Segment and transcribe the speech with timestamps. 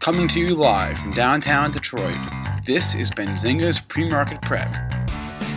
[0.00, 2.16] Coming to you live from downtown Detroit,
[2.64, 4.74] this is Benzinga's Pre-Market Prep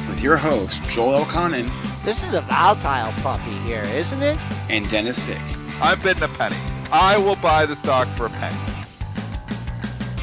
[0.09, 1.71] with your host, Joel Elconin
[2.03, 4.37] This is a volatile puppy here, isn't it?
[4.69, 5.39] and Dennis Dick,
[5.81, 6.57] I'm bidding a penny.
[6.91, 8.57] I will buy the stock for a penny.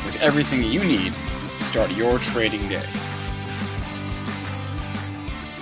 [0.05, 1.15] with everything you need
[1.57, 2.87] to start your trading day.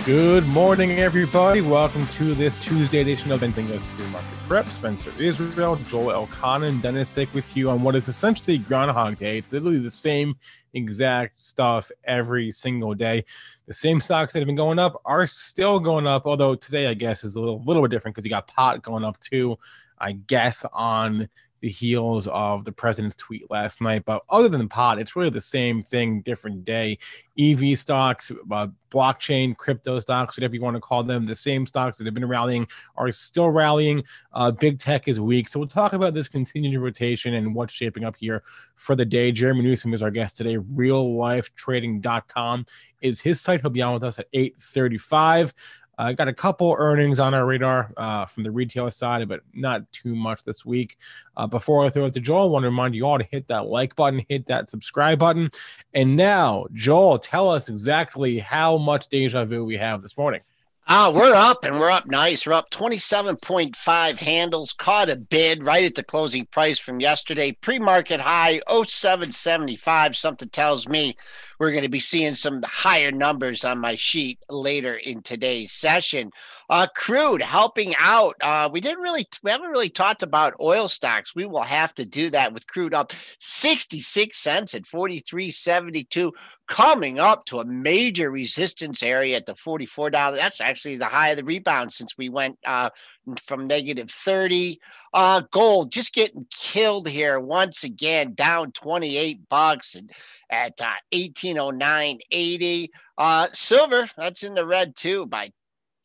[0.05, 1.61] Good morning, everybody.
[1.61, 4.67] Welcome to this Tuesday edition of Benzinga's Pre-Market Prep.
[4.67, 9.37] Spencer Israel, Joel Elconin, Dennis Dick with you on what is essentially Groundhog Day.
[9.37, 10.35] It's literally the same
[10.73, 13.25] exact stuff every single day.
[13.67, 16.95] The same stocks that have been going up are still going up, although today, I
[16.95, 19.55] guess, is a little, little bit different because you got pot going up too,
[19.99, 21.29] I guess, on
[21.61, 24.03] the heels of the president's tweet last night.
[24.05, 26.97] But other than pot, it's really the same thing, different day.
[27.37, 31.97] EV stocks, uh, blockchain, crypto stocks, whatever you want to call them, the same stocks
[31.97, 34.03] that have been rallying are still rallying.
[34.33, 35.47] Uh, big tech is weak.
[35.47, 38.43] So we'll talk about this continued rotation and what's shaping up here
[38.75, 39.31] for the day.
[39.31, 40.57] Jerremy Newsome is our guest today.
[40.57, 42.65] RealLifeTrading.com
[43.01, 43.61] is his site.
[43.61, 45.53] He'll be on with us at 835.
[45.99, 49.91] I got a couple earnings on our radar uh, from the retail side, but not
[49.91, 50.97] too much this week.
[51.35, 53.49] Uh, before I throw it to Joel, I want to remind you all to hit
[53.49, 55.49] that like button, hit that subscribe button.
[55.93, 60.39] And now, Joel, tell us exactly how much deja vu we have this morning.
[60.91, 62.47] Ah, we're up and we're up nice.
[62.47, 67.51] We're up 27.5 handles, caught a bid right at the closing price from yesterday.
[67.51, 70.17] Pre-market high 0775.
[70.17, 71.15] Something tells me
[71.59, 76.31] we're going to be seeing some higher numbers on my sheet later in today's session.
[76.69, 78.35] Uh, crude helping out.
[78.41, 81.33] Uh, we didn't really, we haven't really talked about oil stocks.
[81.33, 86.31] We will have to do that with crude up 66 cents at 43.72
[86.69, 90.11] coming up to a major resistance area at the $44.
[90.11, 92.91] That's actually the high of the rebound since we went uh,
[93.41, 94.79] from negative 30.
[95.11, 100.11] Uh, gold just getting killed here once again, down 28 bucks and
[100.51, 102.89] at uh, 1809.80.
[103.17, 105.51] Uh, silver, that's in the red too by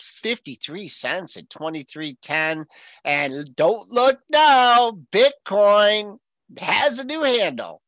[0.04, 2.66] 53 cents at 23.10.
[3.04, 6.18] And don't look now, Bitcoin
[6.58, 7.80] has a new handle.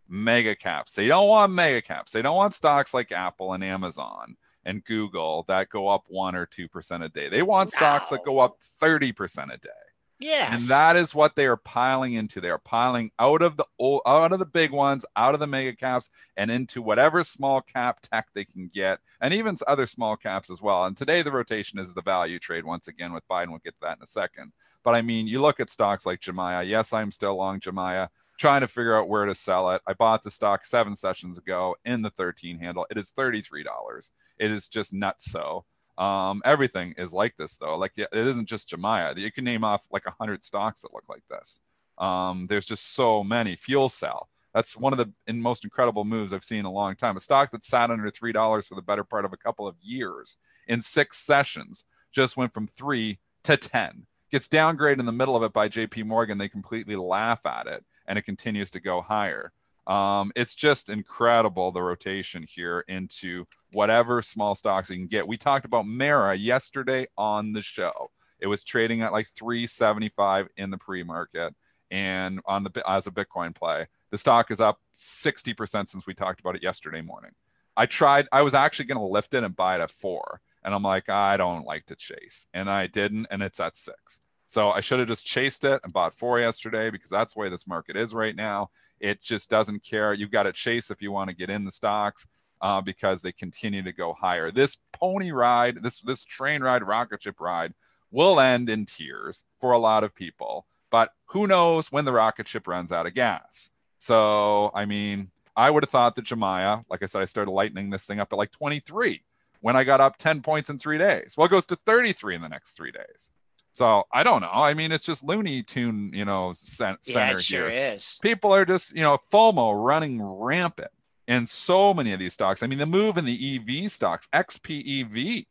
[0.08, 0.94] Mega caps.
[0.94, 2.12] They don't want mega caps.
[2.12, 6.46] They don't want stocks like Apple and Amazon and Google that go up one or
[6.46, 7.28] 2% a day.
[7.28, 9.70] They want stocks that go up 30% a day.
[10.18, 10.54] Yes.
[10.54, 12.40] And that is what they are piling into.
[12.40, 15.46] They are piling out of the old, out of the big ones, out of the
[15.46, 20.16] mega caps, and into whatever small cap tech they can get, and even other small
[20.16, 20.84] caps as well.
[20.84, 23.48] And today the rotation is the value trade once again with Biden.
[23.48, 24.52] We'll get to that in a second.
[24.82, 26.66] But I mean, you look at stocks like Jumia.
[26.66, 29.82] Yes, I'm still long Jumia, trying to figure out where to sell it.
[29.86, 32.86] I bought the stock seven sessions ago in the 13 handle.
[32.90, 34.10] It is $33.
[34.38, 35.30] It is just nuts.
[35.30, 35.64] So.
[35.98, 37.76] Um, everything is like this though.
[37.76, 39.16] Like it isn't just Jumia.
[39.16, 41.60] You can name off like a hundred stocks that look like this.
[41.98, 43.56] Um, there's just so many.
[43.56, 44.28] Fuel cell.
[44.54, 47.16] That's one of the most incredible moves I've seen in a long time.
[47.16, 49.76] A stock that sat under three dollars for the better part of a couple of
[49.80, 50.36] years
[50.66, 54.06] in six sessions just went from three to ten.
[54.30, 56.02] Gets downgraded in the middle of it by J.P.
[56.02, 56.38] Morgan.
[56.38, 59.52] They completely laugh at it, and it continues to go higher.
[59.86, 65.28] Um, it's just incredible the rotation here into whatever small stocks you can get.
[65.28, 68.10] We talked about Mara yesterday on the show.
[68.40, 71.54] It was trading at like 375 in the pre-market
[71.90, 73.86] and on the as a Bitcoin play.
[74.10, 77.32] The stock is up 60% since we talked about it yesterday morning.
[77.76, 80.40] I tried, I was actually going to lift it and buy it at four.
[80.64, 82.48] And I'm like, I don't like to chase.
[82.52, 84.20] And I didn't, and it's at six.
[84.46, 87.48] So I should have just chased it and bought four yesterday because that's the way
[87.48, 88.70] this market is right now.
[89.00, 90.14] It just doesn't care.
[90.14, 92.26] You've got to chase if you want to get in the stocks.
[92.60, 94.50] uh, because they continue to go higher.
[94.50, 97.74] This pony ride, this this train ride, rocket ship ride,
[98.10, 100.66] will end in tears for a lot of people.
[100.90, 103.70] But who knows when the rocket ship runs out of gas?
[103.98, 107.90] So, I mean, I would have thought that Jumia, like I said, I started lightening
[107.90, 109.22] this thing up at like 23
[109.60, 111.34] when I got up 10 points in three days.
[111.36, 113.32] Well, it goes to 33 in the next three days.
[113.76, 114.48] So I don't know.
[114.50, 117.92] I mean, it's just Looney Tune, you know, center yeah, it sure here.
[117.92, 118.18] is.
[118.22, 120.90] People are just, you know, FOMO running rampant
[121.28, 122.62] in so many of these stocks.
[122.62, 125.44] I mean, the move in the EV stocks, XPEV,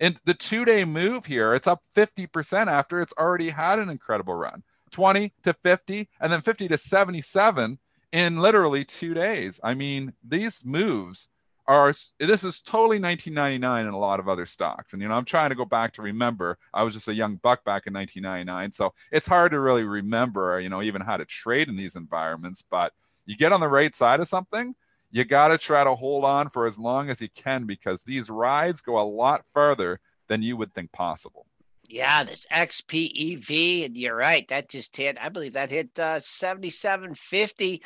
[0.00, 4.34] and the two day move here, it's up 50% after it's already had an incredible
[4.34, 7.78] run 20 to 50, and then 50 to 77
[8.10, 9.60] in literally two days.
[9.62, 11.28] I mean, these moves
[11.66, 14.92] are this is totally 1999 in a lot of other stocks.
[14.92, 16.58] And you know, I'm trying to go back to remember.
[16.72, 20.60] I was just a young buck back in 1999, so it's hard to really remember,
[20.60, 22.62] you know, even how to trade in these environments.
[22.62, 22.92] But
[23.26, 24.74] you get on the right side of something,
[25.10, 28.28] you got to try to hold on for as long as you can because these
[28.28, 31.46] rides go a lot further than you would think possible.
[31.86, 34.48] Yeah, this XPEV, and you're right.
[34.48, 35.16] That just hit.
[35.20, 37.82] I believe that hit uh, 7750.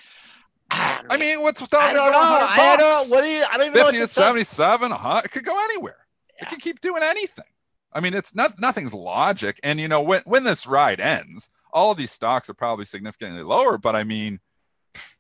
[0.71, 1.81] Ah, I mean, what's that?
[1.81, 2.19] I don't know.
[2.19, 3.11] I don't.
[3.11, 3.45] What do you?
[3.51, 3.87] I don't even 50 know.
[3.87, 5.23] 50 to 77, huh?
[5.25, 6.07] It could go anywhere.
[6.37, 6.47] Yeah.
[6.47, 7.45] It could keep doing anything.
[7.93, 9.59] I mean, it's not nothing's logic.
[9.63, 13.43] And you know, when when this ride ends, all of these stocks are probably significantly
[13.43, 13.79] lower.
[13.79, 14.41] But I mean,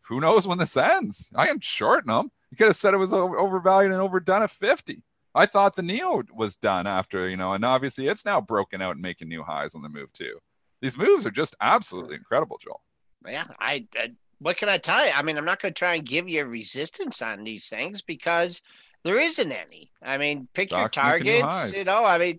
[0.09, 1.31] who knows when this ends?
[1.35, 2.31] I am shorting them.
[2.51, 5.03] You could have said it was overvalued and overdone at 50.
[5.35, 8.93] I thought the NIO was done after, you know, and obviously it's now broken out
[8.93, 10.39] and making new highs on the move too.
[10.81, 12.83] These moves are just absolutely incredible, Joel.
[13.27, 15.13] Yeah, I, I what can I tell you?
[15.15, 18.63] I mean, I'm not going to try and give you resistance on these things because
[19.05, 19.91] there isn't any.
[20.03, 21.77] I mean, pick Stocks your targets.
[21.77, 22.39] You know, I mean,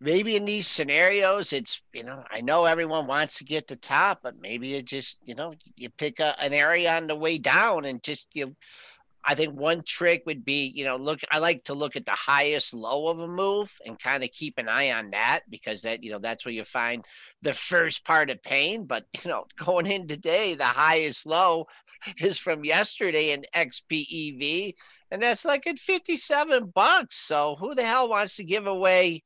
[0.00, 4.20] maybe in these scenarios, it's you know, I know everyone wants to get the top,
[4.22, 7.84] but maybe you just you know, you pick a, an area on the way down
[7.84, 8.46] and just you.
[8.46, 8.52] Know,
[9.28, 11.18] I think one trick would be, you know, look.
[11.32, 14.56] I like to look at the highest low of a move and kind of keep
[14.56, 17.04] an eye on that because that, you know, that's where you find
[17.42, 18.84] the first part of pain.
[18.84, 21.66] But you know, going in today, the highest low
[22.20, 24.74] is from yesterday in XPEV,
[25.10, 27.16] and that's like at 57 bucks.
[27.16, 29.24] So who the hell wants to give away,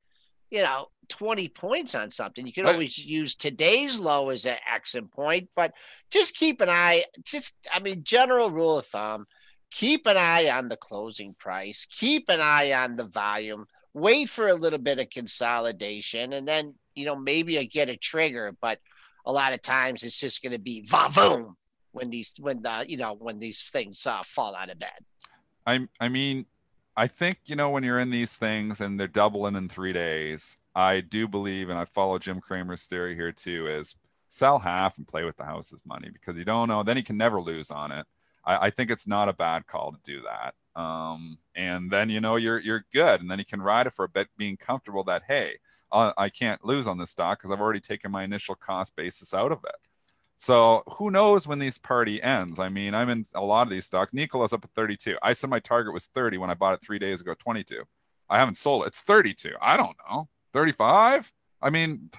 [0.49, 2.47] you know, 20 points on something?
[2.47, 5.75] You can always use today's low as an exit point, but
[6.11, 7.05] just keep an eye.
[7.23, 9.27] Just, I mean, general rule of thumb
[9.71, 14.49] keep an eye on the closing price, keep an eye on the volume, wait for
[14.49, 18.79] a little bit of consolidation, and then, you know, maybe I get a trigger, but
[19.25, 21.47] a lot of times it's just going to be va
[21.93, 25.05] when these, when the, you know, when these things uh, fall out of bed.
[25.67, 26.47] I, I mean,
[26.97, 30.57] I think, you know, when you're in these things and they're doubling in three days,
[30.75, 33.97] I do believe, and I follow Jim Cramer's theory here too, is
[34.29, 37.17] sell half and play with the house's money because you don't know, then he can
[37.17, 38.07] never lose on it.
[38.45, 40.55] I, I think it's not a bad call to do that.
[40.81, 44.05] Um, and then you know you're you're good, and then you can ride it for
[44.05, 45.57] a bit, being comfortable that hey,
[45.93, 49.35] uh, I can't lose on this stock because I've already taken my initial cost basis
[49.35, 49.89] out of it.
[50.37, 52.59] So who knows when this party ends?
[52.59, 54.15] I mean, I'm in a lot of these stocks.
[54.15, 55.19] Nikola's up at 32.
[55.23, 57.83] I said my target was 30 when I bought it three days ago, 22.
[58.31, 58.87] I haven't sold it.
[58.87, 59.51] It's 32.
[59.61, 60.29] I don't know.
[60.55, 61.33] 35?
[61.61, 62.11] I mean,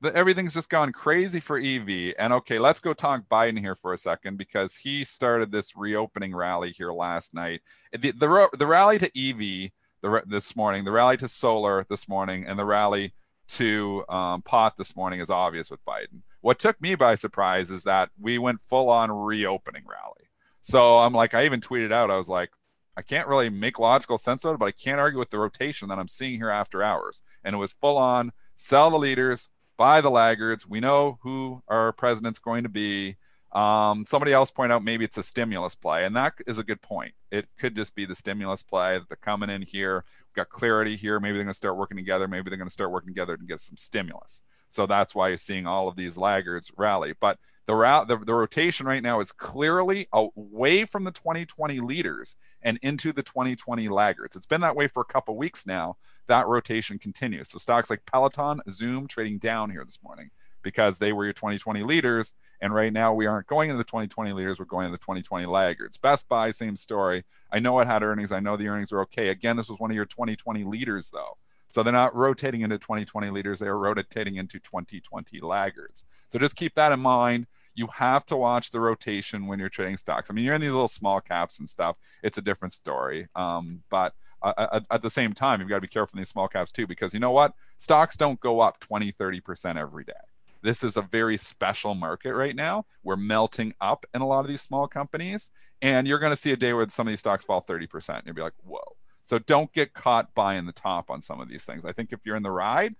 [0.00, 2.14] the, everything's just gone crazy for EV.
[2.18, 6.34] And okay, let's go talk Biden here for a second because he started this reopening
[6.34, 7.62] rally here last night.
[7.92, 9.70] The the, the rally to EV
[10.02, 13.14] the, this morning, the rally to solar this morning, and the rally
[13.48, 16.22] to um, pot this morning is obvious with Biden.
[16.40, 20.28] What took me by surprise is that we went full on reopening rally.
[20.60, 22.50] So I'm like, I even tweeted out, I was like,
[22.96, 25.88] I can't really make logical sense of it, but I can't argue with the rotation
[25.88, 27.22] that I'm seeing here after hours.
[27.42, 30.68] And it was full on sell the leaders, by the laggards.
[30.68, 33.16] We know who our president's going to be.
[33.52, 36.82] Um, somebody else point out maybe it's a stimulus play, and that is a good
[36.82, 37.14] point.
[37.30, 40.04] It could just be the stimulus play that they're coming in here.
[40.28, 41.18] We've got clarity here.
[41.18, 42.28] Maybe they're going to start working together.
[42.28, 44.42] Maybe they're going to start working together to get some stimulus.
[44.68, 47.14] So that's why you're seeing all of these laggards rally.
[47.18, 47.38] But
[47.68, 52.78] the, ra- the, the rotation right now is clearly away from the 2020 leaders and
[52.80, 54.34] into the 2020 laggards.
[54.34, 55.98] It's been that way for a couple weeks now
[56.28, 57.50] that rotation continues.
[57.50, 60.30] So stocks like Peloton, Zoom trading down here this morning
[60.62, 62.34] because they were your 2020 leaders.
[62.62, 65.44] And right now we aren't going into the 2020 leaders, we're going into the 2020
[65.44, 65.98] laggards.
[65.98, 67.24] Best Buy, same story.
[67.52, 68.32] I know it had earnings.
[68.32, 69.28] I know the earnings are okay.
[69.28, 71.36] Again, this was one of your 2020 leaders, though.
[71.70, 76.04] So they're not rotating into 2020 leaders, they are rotating into 2020 laggards.
[76.28, 77.46] So just keep that in mind.
[77.78, 80.30] You have to watch the rotation when you're trading stocks.
[80.30, 81.96] I mean, you're in these little small caps and stuff.
[82.24, 83.28] It's a different story.
[83.36, 86.48] Um, but uh, at, the same time, you've got to be careful in these small
[86.48, 87.54] caps too, because you know what?
[87.76, 90.12] Stocks don't go up 20, 30% every day.
[90.60, 92.84] this is a very special market right now.
[93.04, 96.50] We're melting up in a lot of these small companies, and you're going to see
[96.50, 98.08] a day where some of these stocks fall 30%.
[98.08, 98.96] And you'll be like, whoa.
[99.22, 101.84] So don't get caught buying the top on some of these things.
[101.84, 102.94] I think if you're in the ride,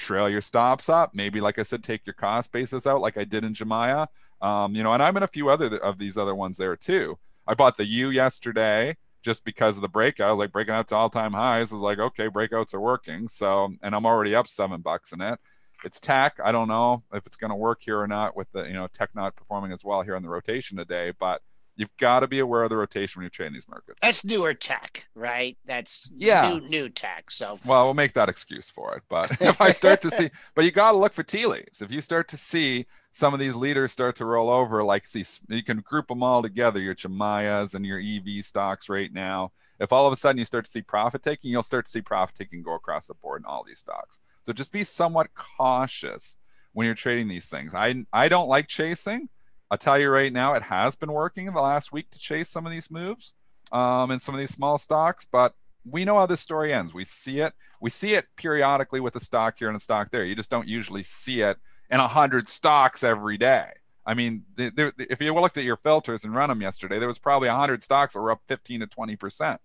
[0.00, 1.14] trail your stops up.
[1.14, 4.08] Maybe, like I said, take your cost basis out, like I did in Jumia.
[4.40, 7.18] Um, you know, and I'm in a few other of these other ones there too.
[7.46, 11.10] I bought the U yesterday just because of the breakout, like breaking out to all
[11.10, 11.72] time highs.
[11.72, 13.28] Was like, okay, breakouts are working.
[13.28, 15.38] So, and I'm already up seven bucks in it.
[15.84, 16.38] It's tech.
[16.42, 18.86] I don't know if it's going to work here or not with the, you know,
[18.86, 21.42] tech not performing as well here on the rotation today, but
[21.80, 24.00] you've got to be aware of the rotation when you're trading these markets.
[24.02, 25.56] That's newer tech, right?
[25.64, 27.30] That's yeah, new, new tech.
[27.30, 29.02] So well, we'll make that excuse for it.
[29.08, 31.80] But if I start to see, but you got to look for tea leaves.
[31.80, 35.24] If you start to see some of these leaders start to roll over, like see,
[35.48, 39.52] you can group them all together, your Jumias and your EV stocks right now.
[39.78, 42.02] If all of a sudden you start to see profit taking, you'll start to see
[42.02, 44.20] profit taking go across the board in all these stocks.
[44.42, 46.36] So just be somewhat cautious
[46.74, 47.74] when you're trading these things.
[47.74, 49.30] I I don't like chasing.
[49.70, 52.48] I'll tell you right now, it has been working in the last week to chase
[52.48, 53.34] some of these moves
[53.70, 56.92] um, and some of these small stocks, but we know how this story ends.
[56.92, 57.54] We see it.
[57.80, 60.24] We see it periodically with a stock here and a stock there.
[60.24, 61.56] You just don't usually see it
[61.88, 63.68] in a hundred stocks every day.
[64.04, 67.08] I mean, the, the, if you looked at your filters and run them yesterday, there
[67.08, 69.60] was probably a hundred stocks that were up 15 to 20 percent.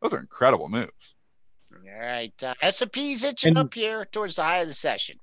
[0.00, 1.14] Those are incredible moves.
[1.72, 5.18] All right, uh, S&P's itching and, up here towards the high of the session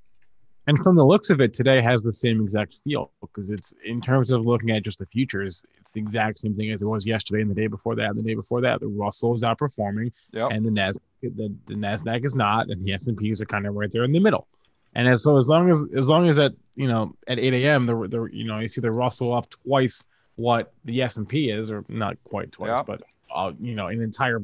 [0.68, 4.02] and from the looks of it today has the same exact feel because it's in
[4.02, 7.06] terms of looking at just the futures it's the exact same thing as it was
[7.06, 10.12] yesterday and the day before that and the day before that the russell is outperforming
[10.32, 10.52] yep.
[10.52, 13.92] and the nasdaq the, the nasdaq is not and the s&ps are kind of right
[13.92, 14.48] there in the middle
[14.96, 17.86] and as so as long as as long as at you know at 8 a.m
[17.86, 20.06] the, the you know you see the russell up twice
[20.36, 22.86] what the s&p is or not quite twice yep.
[22.86, 23.02] but
[23.34, 24.42] uh, you know an entire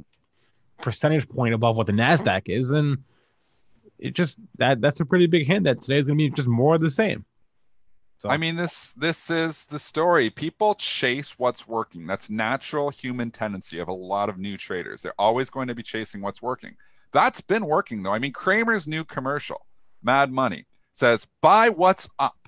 [0.82, 3.04] percentage point above what the nasdaq is then
[4.00, 6.76] it just that that's a pretty big hint that today's going to be just more
[6.76, 7.26] of the same.
[8.18, 8.30] So.
[8.30, 10.30] I mean, this this is the story.
[10.30, 12.08] People chase what's working.
[12.08, 15.02] That's natural human tendency of a lot of new traders.
[15.02, 16.78] They're always going to be chasing what's working.
[17.12, 18.14] That's been working though.
[18.14, 19.66] I mean, Cramer's new commercial,
[20.02, 22.48] Mad Money, says buy what's up.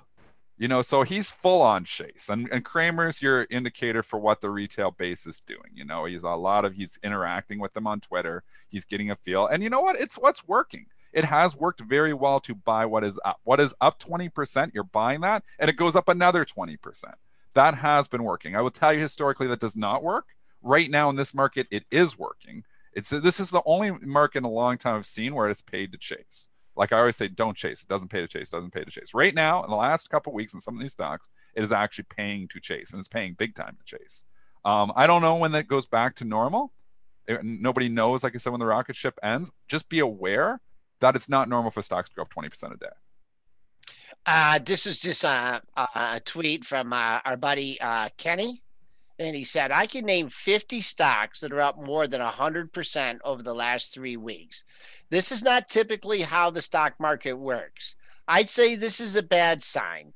[0.57, 4.49] You know, so he's full on chase, and and Cramer's your indicator for what the
[4.49, 5.71] retail base is doing.
[5.73, 8.43] You know, he's a lot of he's interacting with them on Twitter.
[8.69, 9.99] He's getting a feel, and you know what?
[9.99, 10.85] It's what's working
[11.15, 13.39] it has worked very well to buy what is up.
[13.45, 16.77] What is up 20%, you're buying that, and it goes up another 20%.
[17.53, 18.53] That has been working.
[18.53, 20.25] I will tell you historically that does not work.
[20.61, 22.65] Right now in this market, it is working.
[22.91, 25.93] It's this is the only market in a long time I've seen where it's paid
[25.93, 26.49] to chase.
[26.75, 27.81] Like I always say, don't chase.
[27.81, 28.49] It doesn't pay to chase.
[28.49, 29.13] Doesn't pay to chase.
[29.13, 32.07] Right now, in the last couple weeks, in some of these stocks, it is actually
[32.09, 34.25] paying to chase, and it's paying big time to chase.
[34.65, 36.73] Um, I don't know when that goes back to normal.
[37.25, 38.23] It, nobody knows.
[38.23, 40.59] Like I said, when the rocket ship ends, just be aware
[40.99, 42.87] that it's not normal for stocks to go up 20% a day.
[44.25, 48.63] Uh, this is just a, a tweet from uh, our buddy uh, Kenny.
[49.17, 53.41] And he said, I can name 50 stocks that are up more than 100% over
[53.41, 54.65] the last three weeks.
[55.09, 57.95] This is not typically how the stock market works.
[58.27, 60.13] I'd say this is a bad sign,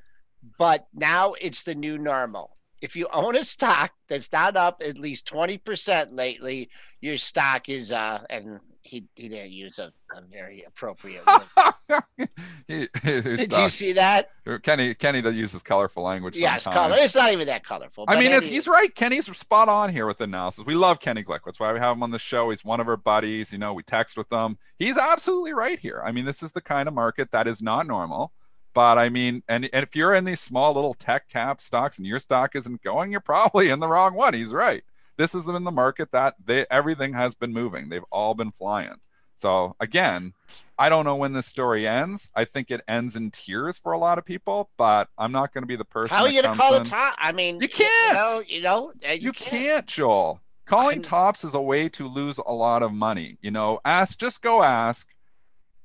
[0.58, 2.58] but now it's the new normal.
[2.82, 6.70] If you own a stock that's not up at least 20% lately,
[7.00, 8.60] your stock is, uh, and
[8.90, 11.22] he he didn't use a, a very appropriate
[11.88, 12.28] word.
[12.68, 14.32] he, Did you see that?
[14.48, 16.36] Uh, Kenny Kenny uses colorful language.
[16.36, 16.96] Yes, color.
[16.98, 18.06] It's not even that colorful.
[18.08, 18.94] I mean, he's right.
[18.94, 20.66] Kenny's spot on here with analysis.
[20.66, 21.42] We love Kenny Glick.
[21.46, 22.50] That's why we have him on the show.
[22.50, 23.54] He's one of our buddies.
[23.54, 24.58] You know, we text with them.
[24.80, 26.02] He's absolutely right here.
[26.04, 28.34] I mean, this is the kind of market that is not normal.
[28.74, 32.08] But I mean, and, and if you're in these small little tech cap stocks and
[32.08, 34.34] your stock isn't going, you're probably in the wrong one.
[34.34, 34.84] He's right
[35.20, 37.90] this has been the market that they everything has been moving.
[37.90, 38.96] They've all been flying.
[39.36, 40.34] So again,
[40.78, 42.32] I don't know when this story ends.
[42.36, 45.64] I think it ends in tears for a lot of people, but I'm not going
[45.64, 46.16] to be the person.
[46.16, 46.84] How are you going to call in.
[46.84, 47.16] it top?
[47.18, 48.50] I mean, you can't.
[48.50, 49.52] You know, you know, you, you can't.
[49.52, 49.88] can't.
[49.88, 50.40] Joel.
[50.66, 51.04] Calling I'm...
[51.04, 53.38] tops is a way to lose a lot of money.
[53.42, 55.10] You know, ask just go ask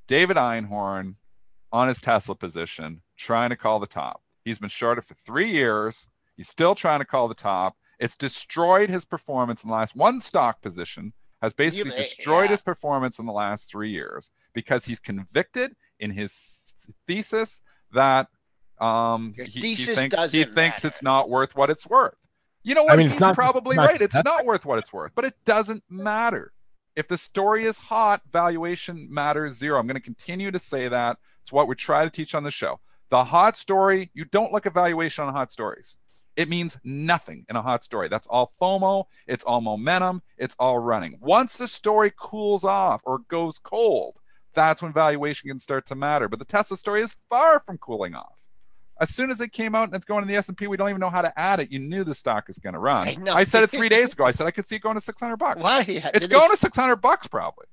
[0.07, 1.17] David Einhorn
[1.73, 4.23] on his Tesla position, trying to call the top.
[4.45, 6.07] He's been shorted for three years.
[6.37, 7.77] He's still trying to call the top.
[7.99, 12.53] It's destroyed his performance in the last one stock position has basically you, destroyed yeah.
[12.53, 16.75] his performance in the last three years because he's convicted in his
[17.07, 18.29] thesis that
[18.81, 20.89] um, he, he, thinks he thinks matter.
[20.89, 22.19] it's not worth what it's worth.
[22.63, 22.95] You know what?
[22.95, 24.01] I mean, he's not, probably not, right.
[24.01, 26.53] It's not worth what it's worth, but it doesn't matter.
[26.97, 29.79] If the story is hot, valuation matters zero.
[29.79, 31.19] I'm going to continue to say that.
[31.43, 32.81] It's what we try to teach on the show.
[33.11, 35.99] The hot story, you don't look at valuation on hot stories.
[36.37, 38.09] It means nothing in a hot story.
[38.09, 39.05] That's all FOMO.
[39.27, 40.23] It's all momentum.
[40.37, 41.19] It's all running.
[41.21, 44.19] Once the story cools off or goes cold,
[44.53, 46.29] that's when valuation can start to matter.
[46.29, 48.49] But the Tesla story is far from cooling off.
[49.01, 51.01] As soon as it came out and it's going in the S&P, we don't even
[51.01, 51.71] know how to add it.
[51.71, 53.09] You knew the stock is going to run.
[53.29, 53.33] I.
[53.33, 54.25] I said it three days ago.
[54.25, 55.61] I said I could see it going to 600 bucks.
[55.61, 55.85] Why?
[55.89, 57.67] It's Did going to 600 bucks probably.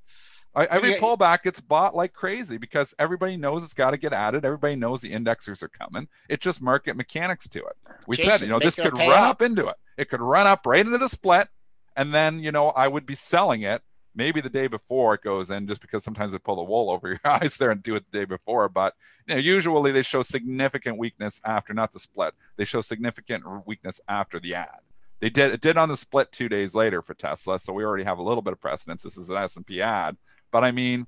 [0.54, 1.00] I, every Yeah.
[1.00, 4.44] pullback gets bought like crazy because everybody knows it's got to get added.
[4.44, 6.08] Everybody knows the indexers are coming.
[6.28, 7.78] It's just market mechanics to it.
[8.06, 9.30] We said, you know, this could run up.
[9.30, 9.76] up into it.
[9.98, 11.48] It could run up right into the split,
[11.96, 13.82] and then you know I would be selling it
[14.14, 17.08] maybe the day before it goes in, just because sometimes they pull the wool over
[17.08, 18.68] your eyes there and do it the day before.
[18.68, 18.94] But
[19.28, 22.34] you know, usually they show significant weakness after not the split.
[22.58, 24.80] They show significant weakness after the ad.
[25.22, 28.04] They did it did on the split two days later for Tesla, so we already
[28.04, 29.04] have a little bit of precedence.
[29.04, 30.18] This is an S and P ad,
[30.52, 31.08] but I mean,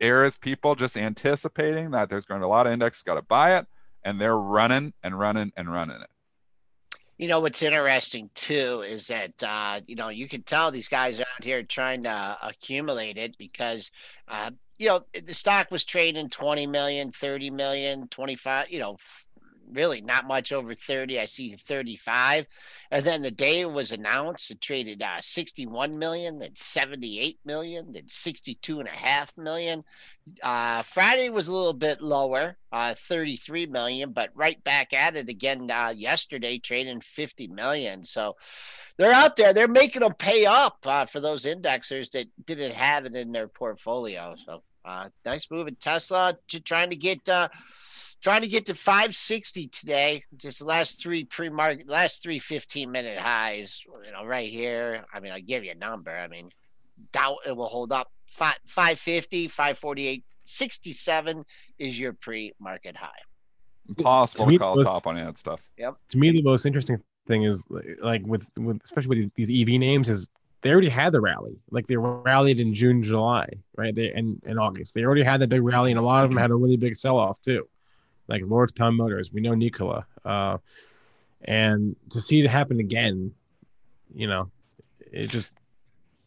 [0.00, 3.14] there is people just anticipating that there's going to be a lot of index got
[3.14, 3.66] to buy it,
[4.04, 6.10] and they're running and running and running it.
[7.18, 11.20] You know what's interesting too is that uh, you know you can tell these guys
[11.20, 13.92] out here trying to accumulate it because
[14.26, 18.96] uh, you know the stock was trading 20 million, 30 million, 25, you know,
[19.72, 21.18] really not much over 30.
[21.18, 22.46] I see 35.
[22.90, 27.92] And then the day it was announced, it traded uh, 61 million, then 78 million,
[27.92, 29.84] then 62 and a half million.
[30.42, 35.28] Uh, Friday was a little bit lower, uh, 33 million, but right back at it
[35.28, 38.04] again uh, yesterday, trading 50 million.
[38.04, 38.36] So
[38.98, 39.52] they're out there.
[39.52, 43.48] They're making them pay up uh, for those indexers that didn't have it in their
[43.48, 44.34] portfolio.
[44.46, 47.48] So uh, nice move in Tesla, to trying to get uh,
[48.22, 50.24] trying to get to 560 today.
[50.36, 53.84] Just the last three pre-market, last three 15 minute highs.
[54.04, 55.04] You know, right here.
[55.12, 56.16] I mean, I'll give you a number.
[56.16, 56.50] I mean,
[57.12, 58.10] doubt it will hold up.
[58.30, 61.44] Five, 550, 548, 67
[61.78, 63.08] is your pre-market high.
[63.88, 65.68] Impossible To me, to call those- top on ad stuff.
[65.76, 65.96] Yep.
[66.10, 67.64] to me the most interesting thing is
[68.00, 70.28] like with with especially with these, these EV names is
[70.62, 74.58] they already had the rally like they rallied in June July right they and in
[74.58, 76.76] August they already had that big rally and a lot of them had a really
[76.76, 77.68] big sell off too
[78.32, 80.58] like Lordstown Motors we know Nikola uh,
[81.44, 83.32] and to see it happen again
[84.14, 84.50] you know
[85.12, 85.50] it just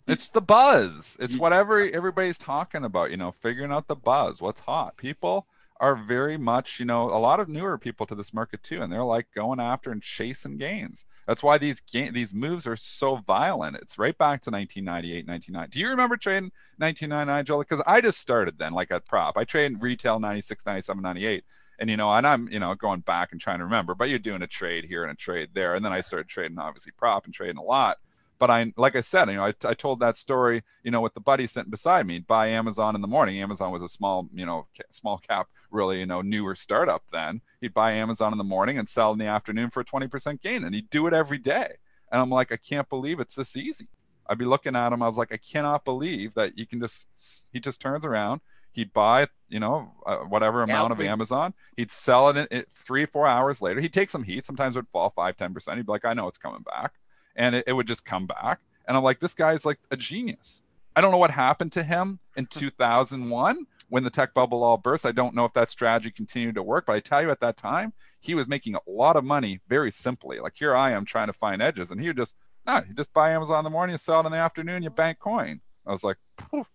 [0.07, 1.17] It's the buzz.
[1.19, 4.97] It's whatever everybody's talking about, you know, figuring out the buzz, what's hot.
[4.97, 5.47] People
[5.79, 8.93] are very much, you know, a lot of newer people to this market too, and
[8.93, 11.05] they're like going after and chasing gains.
[11.27, 13.77] That's why these gain these moves are so violent.
[13.77, 15.69] It's right back to 1998, 1999.
[15.71, 17.59] Do you remember trading 1999, Joel?
[17.59, 19.37] Because I just started then, like at prop.
[19.37, 21.43] I traded retail 96, 97, 98.
[21.79, 24.19] And you know, and I'm you know going back and trying to remember, but you're
[24.19, 27.25] doing a trade here and a trade there, and then I started trading obviously prop
[27.25, 27.97] and trading a lot
[28.37, 31.13] but I, like I said, you know, I, I told that story, you know, with
[31.13, 32.19] the buddy sitting beside me.
[32.19, 33.41] Buy Amazon in the morning.
[33.41, 37.03] Amazon was a small, you know, small cap, really, you know, newer startup.
[37.11, 40.07] Then he'd buy Amazon in the morning and sell in the afternoon for a twenty
[40.07, 41.75] percent gain, and he'd do it every day.
[42.11, 43.87] And I'm like, I can't believe it's this easy.
[44.27, 45.01] I'd be looking at him.
[45.01, 47.47] I was like, I cannot believe that you can just.
[47.53, 48.41] He just turns around.
[48.75, 51.53] He'd buy, you know, uh, whatever Yeah, amount of Amazon.
[51.77, 53.79] He'd sell it, in, it three, four hours later.
[53.79, 54.45] He'd take some heat.
[54.45, 55.77] Sometimes it would fall five, ten percent.
[55.77, 56.93] He'd be like, I know it's coming back
[57.35, 58.59] and it, it would just come back.
[58.87, 60.61] And I'm like, this guy's like a genius.
[60.95, 65.05] I don't know what happened to him in 2001 when the tech bubble all burst.
[65.05, 67.57] I don't know if that strategy continued to work, but I tell you at that
[67.57, 70.39] time, he was making a lot of money very simply.
[70.39, 72.35] Like here I am trying to find edges, and he would just,
[72.65, 74.89] no, you just buy Amazon in the morning, you sell it in the afternoon, you
[74.89, 75.61] bank coin.
[75.85, 76.65] I was like, "Phew.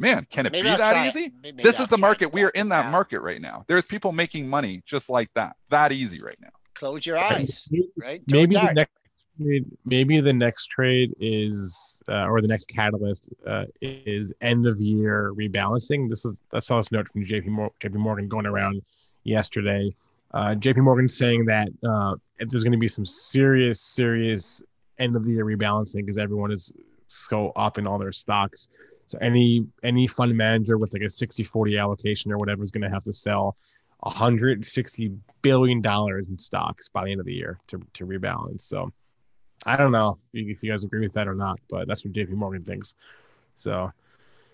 [0.00, 1.32] Man, can it Maybe be I'll that easy?
[1.42, 2.32] Maybe This I'll is the market.
[2.32, 2.92] We are in that out.
[2.92, 3.64] market right now.
[3.68, 6.48] There's people making money just like that, that easy right now.
[6.74, 8.22] Close your eyes, right?
[8.28, 8.92] Throw maybe a the next
[9.38, 14.80] trade, maybe the next trade is uh, or the next catalyst uh, is end of
[14.80, 16.08] year rebalancing.
[16.08, 18.80] This is I saw this note from JP Morgan, JP Morgan going around
[19.24, 19.94] yesterday.
[20.32, 24.62] Uh, JP Morgan saying that uh, there's going to be some serious, serious
[24.98, 26.72] end of the year rebalancing because everyone is
[27.08, 28.68] so up in all their stocks.
[29.10, 32.90] So any any fund manager with like a 60-40 allocation or whatever is going to
[32.90, 33.56] have to sell
[34.00, 38.62] 160 billion dollars in stocks by the end of the year to, to rebalance.
[38.62, 38.92] So
[39.66, 42.30] I don't know if you guys agree with that or not, but that's what JP
[42.30, 42.94] Morgan thinks.
[43.56, 43.92] So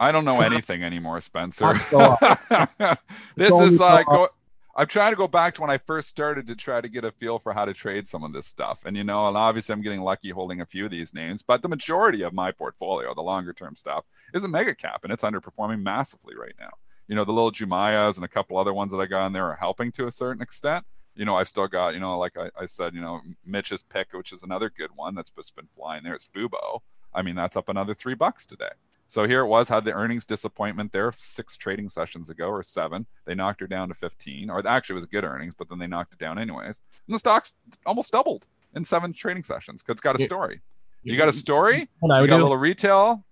[0.00, 1.74] I don't know anything anymore, Spencer.
[3.36, 4.28] This is like go,
[4.78, 7.10] I'm trying to go back to when I first started to try to get a
[7.10, 8.84] feel for how to trade some of this stuff.
[8.84, 11.62] And you know, and obviously I'm getting lucky holding a few of these names, but
[11.62, 15.22] the majority of my portfolio, the longer term stuff, is a mega cap and it's
[15.22, 16.72] underperforming massively right now.
[17.08, 19.46] You know, the little Jumias and a couple other ones that I got in there
[19.46, 20.84] are helping to a certain extent.
[21.14, 24.12] You know, I've still got, you know, like I, I said, you know, Mitch's pick,
[24.12, 26.12] which is another good one that's just been flying there.
[26.12, 26.80] It's Fubo.
[27.14, 28.72] I mean, that's up another three bucks today.
[29.08, 33.06] So here it was, had the earnings disappointment there six trading sessions ago or seven.
[33.24, 35.86] They knocked her down to 15, or actually it was good earnings, but then they
[35.86, 36.80] knocked it down anyways.
[37.06, 40.26] And the stock's almost doubled in seven trading sessions because it's got a Yeah.
[40.26, 40.60] story.
[41.02, 43.24] You got a story, you got a little retail.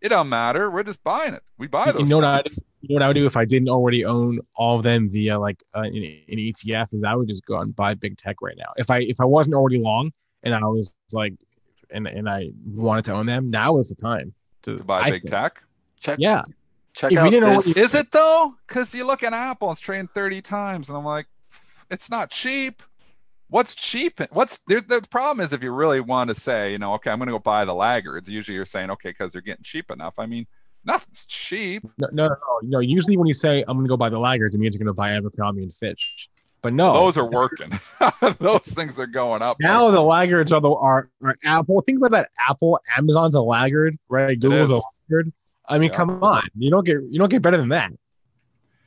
[0.00, 0.70] It don't matter.
[0.70, 1.42] We're just buying it.
[1.58, 2.08] We buy You those.
[2.08, 2.42] know what I.
[2.80, 5.36] You know what I would do if I didn't already own all of them via
[5.38, 8.40] like uh, an, an ETF is I would just go out and buy big tech
[8.40, 8.72] right now.
[8.76, 10.12] If I if I wasn't already long
[10.44, 11.34] and I was like
[11.90, 15.10] and and I wanted to own them, now is the time to, To buy I
[15.10, 15.32] big think.
[15.32, 15.62] tech.
[16.00, 16.18] Check.
[16.20, 16.42] Yeah,
[16.94, 17.76] Check If you out didn't know this.
[17.76, 18.54] Is it though?
[18.66, 21.26] Because you look at Apple, it's trading 30 times, and I'm like,
[21.90, 22.82] it's not cheap.
[23.50, 24.14] What's cheap?
[24.32, 27.18] What's there's the problem is if you really want to say, you know, okay, I'm
[27.18, 28.28] going to go buy the laggards.
[28.28, 30.18] Usually you're saying, okay, because they're getting cheap enough.
[30.18, 30.46] I mean,
[30.84, 31.82] nothing's cheap.
[31.98, 32.58] no, no, no, no.
[32.62, 32.78] no.
[32.80, 35.12] Usually when you say I'm gonna go buy the laggards, it means you're gonna buy
[35.12, 36.28] Abercrombie and Fitch.
[36.60, 37.70] But no, Those are working.
[38.40, 39.58] Those things are going up.
[39.60, 41.80] now the laggards are the are, are Apple.
[41.82, 42.30] Think about that.
[42.48, 44.38] Apple, Amazon's a laggard, right?
[44.38, 45.32] Google's a laggard.
[45.68, 45.96] I mean, Yeah.
[45.96, 46.42] come on.
[46.56, 47.92] You don't get you don't get better than that.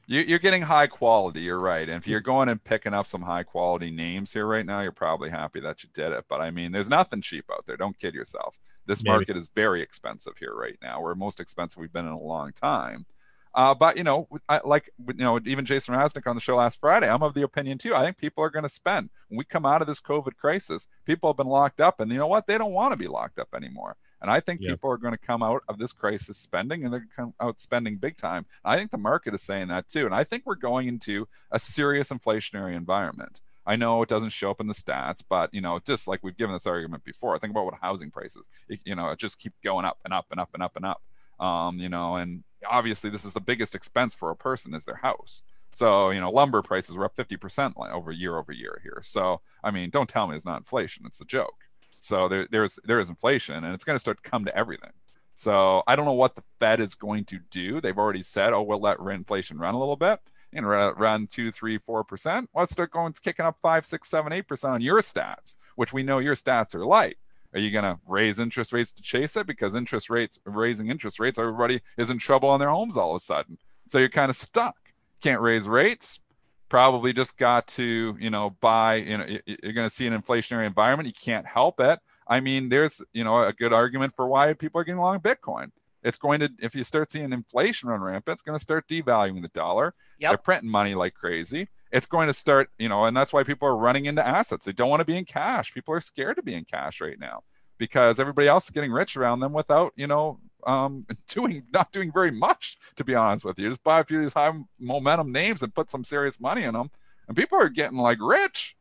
[0.08, 1.40] You, you're getting high quality.
[1.42, 1.88] You're right.
[1.88, 4.92] And if you're going and picking up some high quality names here right now, you're
[4.92, 6.26] probably happy that you did it.
[6.28, 7.78] But I mean, there's nothing cheap out there.
[7.78, 8.60] Don't kid yourself.
[8.86, 9.12] This Maybe.
[9.14, 11.02] market is very expensive here right now.
[11.02, 13.06] We're most expensive we've been in a long time.
[13.54, 16.80] Uh, but you know, I, like you know, even Jason Raznick on the show last
[16.80, 17.94] Friday, I'm of the opinion too.
[17.94, 20.88] I think people are going to spend when we come out of this COVID crisis.
[21.06, 22.48] People have been locked up, and you know what?
[22.48, 23.98] They don't want to be locked up anymore.
[24.22, 24.72] And I think Yeah.
[24.72, 27.34] people are going to come out of this crisis spending, and they're going to come
[27.42, 28.46] out spending big time.
[28.64, 31.60] I think the market is saying that too, and I think we're going into a
[31.60, 33.42] serious inflationary environment.
[33.66, 36.38] I know it doesn't show up in the stats, but you know, just like we've
[36.38, 39.54] given this argument before, think about what housing prices, it- you know, it just keep
[39.62, 41.02] going up and up and up and up and up.
[41.40, 44.96] Um, you know, and obviously this is the biggest expense for a person is their
[44.96, 45.44] house.
[45.74, 49.00] So, you know, lumber prices were up 50% over year over year here.
[49.04, 51.06] So, I mean, don't tell me it's not inflation.
[51.06, 51.56] It's a joke.
[51.92, 54.92] So there, there's there is inflation and it's going to start to come to everything.
[55.34, 57.80] So I don't know what the Fed is going to do.
[57.80, 60.20] They've already said, oh, we'll let inflation run a little bit
[60.54, 62.50] and run, two, three, four percent.
[62.54, 65.94] Let's start going to kicking up five, six, seven, eight percent on your stats, which
[65.94, 67.18] we know your stats are light.
[67.54, 69.46] Are you going to raise interest rates to chase it?
[69.46, 73.18] Because interest rates, raising interest rates, everybody is in trouble on their homes all of
[73.18, 73.58] a sudden.
[73.88, 74.76] So you're kind of stuck.
[75.22, 76.22] Can't raise rates.
[76.70, 80.66] Probably just got to, you know, buy, you know, you're going to see an inflationary
[80.66, 81.08] environment.
[81.08, 82.00] You can't help it.
[82.28, 85.72] I mean, there's, you know, a good argument for why people are getting long Bitcoin.
[86.02, 89.42] It's going to, if you start seeing inflation run rampant, it's going to start devaluing
[89.42, 89.94] the dollar.
[90.20, 90.32] Yep.
[90.32, 91.68] They're printing money like crazy.
[91.92, 94.66] It's going to start, you know, and that's why people are running into assets.
[94.66, 95.74] They don't want to be in cash.
[95.74, 97.44] People are scared to be in cash right now
[97.78, 102.12] because everybody else is getting rich around them without, you know, um, doing not doing
[102.12, 102.78] very much.
[102.96, 105.74] To be honest with you, just buy a few of these high momentum names and
[105.74, 106.92] put some serious money in them,
[107.28, 108.76] and people are getting like rich.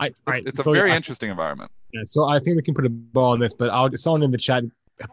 [0.00, 1.70] I, It's, I- it's a so, very yeah, interesting environment.
[1.92, 4.30] yeah, so I think we can put a ball on this, but I'll someone in
[4.30, 4.64] the chat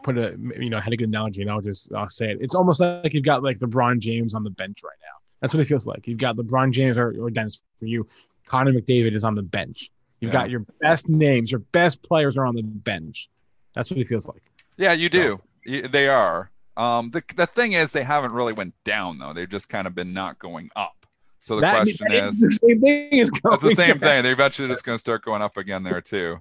[0.02, 2.38] put a you know had a good analogy, and I'll just I'll say it.
[2.40, 5.18] It's almost like you've got like LeBron James on the bench right now.
[5.42, 6.06] That's what it feels like.
[6.06, 8.06] You've got LeBron James or, or Dennis for you.
[8.46, 9.90] Connor McDavid is on the bench.
[10.20, 10.40] You've Yeah.
[10.40, 13.28] got your best names, your best players are on the bench.
[13.74, 14.42] That's what it feels like.
[14.78, 15.40] Yeah, you do.
[15.66, 16.50] They are.
[16.76, 19.32] Um, the the thing is, they haven't really went down though.
[19.34, 20.94] They've just kind of been not going up.
[21.40, 23.08] So the That- question is, the same thing.
[23.18, 23.98] Is That's the same down.
[23.98, 24.22] thing.
[24.22, 26.40] They're eventually just going to start going up again there too.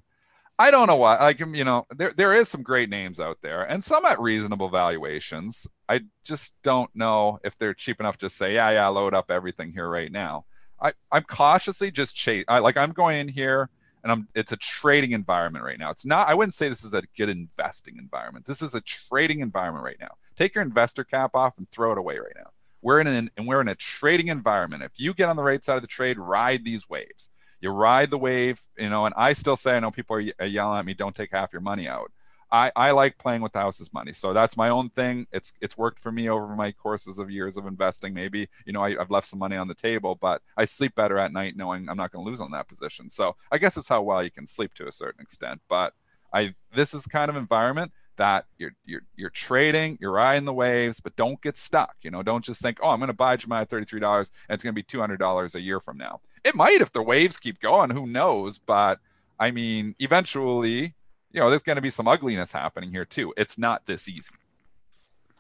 [0.60, 1.18] I don't know why.
[1.18, 4.70] Like you know, there there is some great names out there, and some at reasonable
[4.70, 5.66] valuations.
[5.90, 9.74] I just don't know if they're cheap enough to say, yeah, yeah, load up everything
[9.74, 10.46] here right now.
[10.80, 12.46] I I'm cautiously just chase.
[12.48, 13.70] I like I'm going in here,
[14.04, 14.28] and I'm.
[14.36, 15.90] It's a trading environment right now.
[15.90, 16.28] It's not.
[16.30, 18.46] I wouldn't say this is a good investing environment.
[18.46, 20.16] This is a trading environment right now.
[20.36, 22.52] Take your investor cap off and throw it away right now.
[22.82, 24.84] We're in an and we're in a trading environment.
[24.84, 27.30] If you get on the right side of the trade, ride these waves.
[27.62, 29.06] You ride the wave, you know.
[29.06, 31.54] And I still say, I know people are uh, yelling at me, "Don't take half
[31.54, 32.12] your money out."
[32.54, 35.28] I, I like playing with the house's money, so that's my own thing.
[35.32, 38.14] It's it's worked for me over my courses of years of investing.
[38.14, 41.18] Maybe you know I, I've left some money on the table, but I sleep better
[41.18, 43.10] at night knowing I'm not going to lose on that position.
[43.10, 45.62] So I guess it's how well you can sleep to a certain extent.
[45.70, 45.94] But
[46.34, 51.00] I this is kind of environment that you're you're you're trading, you're riding the waves,
[51.00, 51.96] but don't get stuck.
[52.02, 54.30] You know, don't just think, oh, I'm going to buy Jumia at thirty three dollars,
[54.50, 56.20] and it's going to be two hundred dollars a year from now.
[56.44, 57.90] It might if the waves keep going.
[57.92, 58.60] Who knows?
[58.60, 59.00] But
[59.40, 60.94] I mean, eventually,
[61.32, 63.34] you know, there's going to be some ugliness happening here too.
[63.38, 64.34] It's not this easy.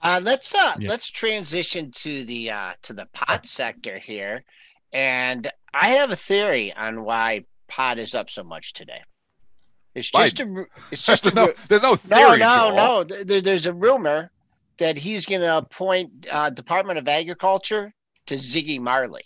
[0.03, 0.89] Uh, let's uh, Yeah.
[0.89, 4.43] let's transition to the uh, to the pot sector here,
[4.91, 9.01] and I have a theory on why pot is up so much today.
[9.93, 10.23] It's Why?
[10.29, 12.39] just a it's just There's a no, there's no no theory.
[12.39, 12.75] no Joel.
[12.75, 13.03] no.
[13.03, 14.31] There, there's a rumor
[14.77, 17.93] that he's going to appoint uh, Department of Agriculture
[18.25, 19.23] to Ziggy Marley.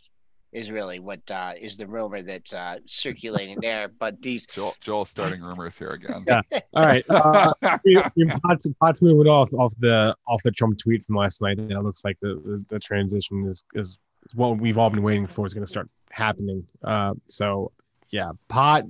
[0.56, 3.90] Is really what uh, is the rumor that's uh, circulating there.
[3.90, 6.24] But these Joel, Joel's starting rumors here again.
[6.26, 6.42] Yeah.
[6.74, 7.04] All right.
[7.10, 7.52] Uh,
[7.84, 11.58] we- we- Potts, Potts moving off off the off the Trump tweet from last night,
[11.58, 13.98] and it looks like the, the, the transition is, is
[14.34, 16.66] what we've all been waiting for is going to start happening.
[16.84, 17.72] Uh, so
[18.12, 18.84] yeah, pot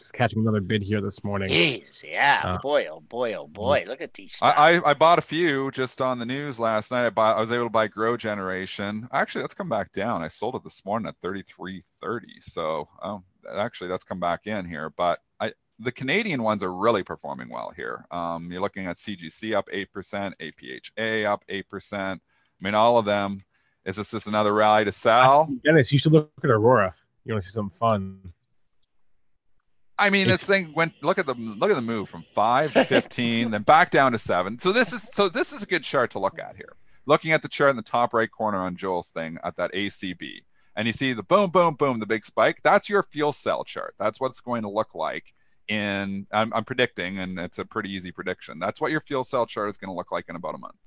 [0.00, 1.48] just catching another bid here this morning.
[1.48, 4.38] Jeez, yeah, Uh, boy, oh boy, oh boy, look at these.
[4.42, 4.50] I.
[4.50, 7.06] I I bought a few just on the news last night.
[7.06, 9.08] I bought I was able to buy Grow Generation.
[9.12, 10.22] Actually, that's come back down.
[10.22, 12.40] I sold it this morning at thirty three thirty.
[12.40, 14.90] So um, actually, that's come back in here.
[14.90, 18.06] But I the Canadian ones are really performing well here.
[18.10, 22.22] Um, you're looking at CGC up eight percent, APHA up eight percent.
[22.60, 23.42] I mean, all of them.
[23.84, 25.48] Is this just another rally to sell?
[25.64, 26.94] Dennis, you should look at Aurora.
[27.24, 28.32] You want to see something fun?
[30.00, 30.94] I mean, this thing went.
[31.02, 34.18] Look at the look at the move from five to fifteen, then back down to
[34.18, 34.58] seven.
[34.58, 36.74] So this is so this is a good chart to look at here.
[37.04, 40.44] Looking at the chart in the top right corner on Joel's thing at that ACB,
[40.74, 42.60] and you see the boom, boom, boom, the big spike.
[42.64, 43.94] That's your fuel cell chart.
[43.98, 45.34] That's what it's going to look like.
[45.68, 48.58] In I'm, I'm predicting, and it's a pretty easy prediction.
[48.58, 50.78] That's what your fuel cell chart is going to look like in about a month.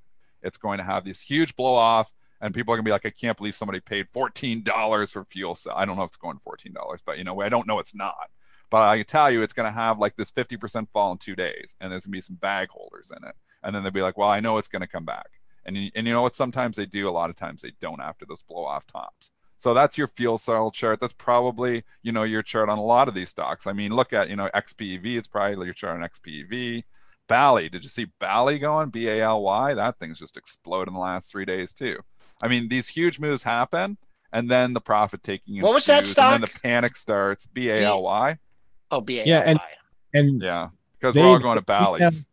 [0.41, 3.05] It's going to have this huge blow off, and people are going to be like,
[3.05, 5.75] I can't believe somebody paid fourteen dollars for fuel cell.
[5.77, 7.79] I don't know if it's going to fourteen dollars, but you know, I don't know
[7.79, 8.29] it's not
[8.73, 11.35] but I can tell you it's going to have like this 50% fall in two
[11.35, 13.35] days, and there's going to be some bag holders in it.
[13.61, 15.27] And then they'll be like, well, I know it's going to come back.
[15.63, 16.33] And you, and you know what?
[16.33, 17.07] Sometimes they do.
[17.07, 19.31] A lot of times they don't after those blow off tops.
[19.57, 20.99] So that's your fuel cell chart.
[20.99, 23.67] That's probably you know your chart on a lot of these stocks.
[23.67, 25.17] I mean, look at you know XPEV.
[25.19, 26.83] It's probably your chart on XPEV.
[27.27, 28.89] Bally, did you see Bally going?
[28.89, 29.75] B A L Y.
[29.75, 31.99] That thing's just exploded in the last three days too.
[32.41, 33.99] I mean, these huge moves happen,
[34.31, 35.61] and then the profit taking.
[35.61, 36.33] What was that stock?
[36.33, 37.45] And then the panic starts.
[37.45, 38.39] B A L Y.
[38.93, 39.59] oh, B A Yeah, and-
[40.13, 42.25] And Yeah, because They- we're all going to they have- Bally's.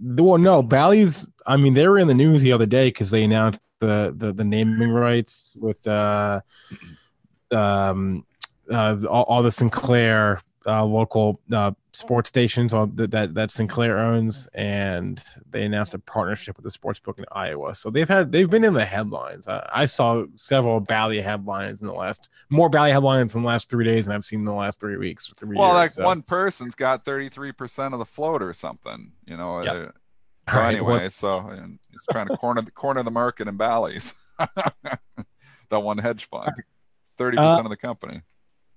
[0.00, 1.28] well, no, Bally's.
[1.46, 4.32] I mean, they were in the news the other day because they announced the, the
[4.32, 6.40] the naming rights with uh,
[7.52, 8.24] um,
[8.70, 13.98] uh, all, all the Sinclair uh, local uh, sports stations all that, that that Sinclair
[13.98, 17.74] owns, and they announced a partnership with the sports book in Iowa.
[17.74, 19.48] So they've had they've been in the headlines.
[19.48, 23.70] I, I saw several Bally headlines in the last more Bally headlines in the last
[23.70, 25.32] three days than I've seen in the last three weeks.
[25.38, 26.04] Three Well, years, like so.
[26.04, 29.62] one person's got 33% of the float or something, you know.
[29.62, 29.74] Yep.
[29.74, 29.90] uh,
[30.52, 33.56] so right, anyway, well- so and he's trying to corner the corner the market in
[33.56, 34.14] Bally's.
[34.38, 36.52] that one hedge fund,
[37.18, 38.20] 30% Uh, of the company.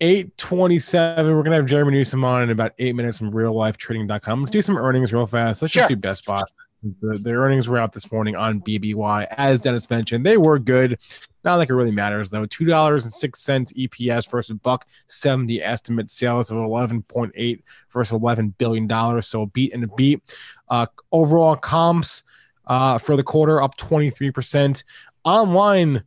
[0.02, 1.36] 827.
[1.36, 4.42] We're gonna have Jerremy Newsome on in about eight minutes from reallifetrading.com.
[4.42, 5.62] Let's do some earnings real fast.
[5.62, 5.82] Let's Sure.
[5.84, 6.42] just do Best Buy.
[6.84, 9.28] The, the earnings were out this morning on BBY.
[9.30, 10.98] As Dennis mentioned, they were good.
[11.44, 12.48] Not like it really matters though.
[12.48, 17.64] Two dollars and six cents EPS versus buck seventy estimate sales of eleven point eight
[17.92, 19.28] versus eleven billion dollars.
[19.28, 20.22] So a beat and a beat.
[20.70, 22.24] Uh, overall comps
[22.66, 24.84] uh, for the quarter up twenty three percent.
[25.24, 26.02] Online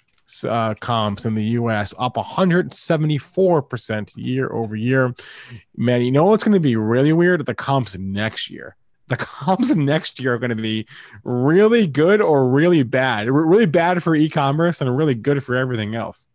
[0.48, 1.92] uh, comps in the U.S.
[1.98, 5.14] up 174 percent year over year.
[5.76, 7.44] Man, you know what's going to be really weird?
[7.46, 8.76] The comps next year.
[9.08, 10.87] The comps next year are going to be
[11.24, 13.28] really good or really bad.
[13.28, 16.26] Re- Really bad for e-commerce and really good for everything else.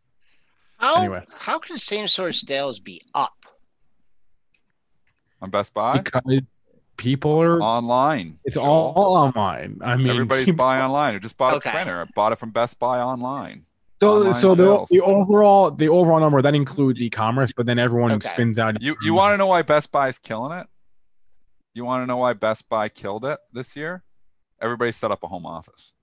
[0.78, 1.25] How Anyway.
[1.39, 3.34] how can same store sales be up?
[5.41, 6.41] On Best Buy, Because
[6.97, 7.60] people are.
[7.62, 8.38] online.
[8.45, 8.65] It's Joel.
[8.65, 9.80] all, all online.
[9.82, 11.15] I mean, Everybody's people- buying online.
[11.15, 11.69] I just bought Okay.
[11.69, 12.02] a printer.
[12.02, 13.65] I bought it from Best Buy online.
[14.01, 18.29] So, so the, the overall the overall number that includes e-commerce, but then everyone Okay.
[18.29, 18.81] spins out.
[18.81, 20.67] You you want to know why Best Buy is killing it?
[21.73, 24.03] You want to know why Best Buy killed it this year?
[24.62, 25.93] Everybody set up a home office.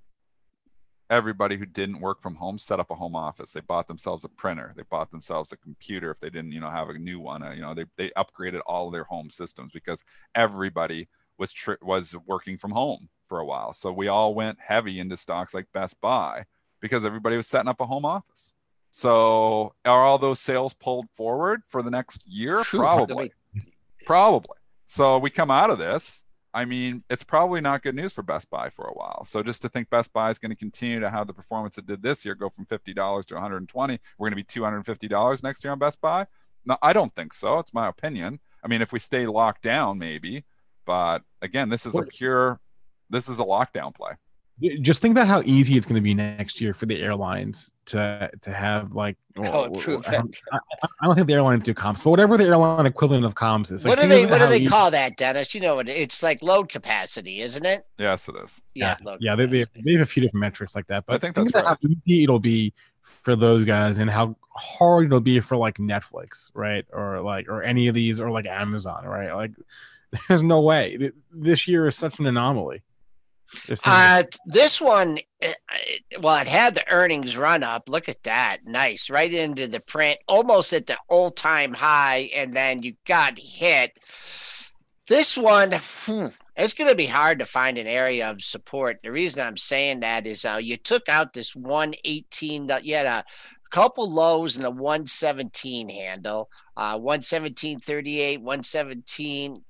[1.09, 3.52] Everybody who didn't work from home set up a home office.
[3.52, 4.72] They bought themselves a printer.
[4.76, 7.42] They bought themselves a computer if they didn't, you know, have a new one.
[7.42, 10.02] Uh, you know, they they upgraded all of their home systems because
[10.35, 13.72] everybody was tri- was working from home for a while.
[13.72, 16.44] So we all went heavy into stocks like Best Buy
[16.87, 18.55] because everybody was setting up a home office.
[18.90, 22.64] So are all those sales pulled forward for the next year?
[22.64, 23.33] Phew, Probably.
[24.07, 24.57] Probably.
[24.87, 26.25] So we come out of this.
[26.55, 29.25] I mean, it's probably not good news for Best Buy for a while.
[29.25, 31.87] So just to think Best Buy is going to continue to have the performance it
[31.87, 34.37] did this year, go from fifty dollars to one hundred and twenty, we're going to
[34.37, 36.25] be two hundred and fifty dollars next year on Best Buy.
[36.64, 37.59] No, I don't think so.
[37.59, 38.40] It's my opinion.
[38.64, 40.44] I mean, if we stay locked down, maybe.
[40.87, 42.61] But again, this is a pure.
[43.11, 44.12] This is a lockdown play.
[44.81, 48.31] Just think about how easy it's going to be next year for the airlines to
[48.40, 50.01] to have like Oh, well, true.
[50.09, 50.59] I, don't, I,
[51.03, 53.85] I don't think the airlines do comps but whatever the airline equivalent of comps is
[53.85, 55.55] like, what do they what do they easy- call that, Dennis?
[55.55, 57.87] You know what it's like load capacity, isn't it?
[57.99, 58.62] Yes, it is.
[58.75, 61.19] Yeah, load yeah they, they, they have a few different metrics like that but I
[61.19, 65.21] think think that's about how easy it'll be for those guys and how hard it'll
[65.21, 69.33] be for like netflix right or like or any of these or like amazon right
[69.33, 69.53] like
[70.29, 72.87] there's no way this year is such an anomaly Just think-
[73.85, 75.52] Uh, this one, uh,
[76.20, 77.88] well, it had the earnings run up.
[77.88, 82.82] Look at that, nice, right into the print, almost at the all-time high, and then
[82.82, 83.98] you got hit.
[85.09, 88.98] This one, hmm, it's going to be hard to find an area of support.
[89.02, 93.24] The reason I'm saying that is uh, you took out this 118, you had a
[93.70, 99.62] couple lows and a 117 handle, uh, 117.38, 117.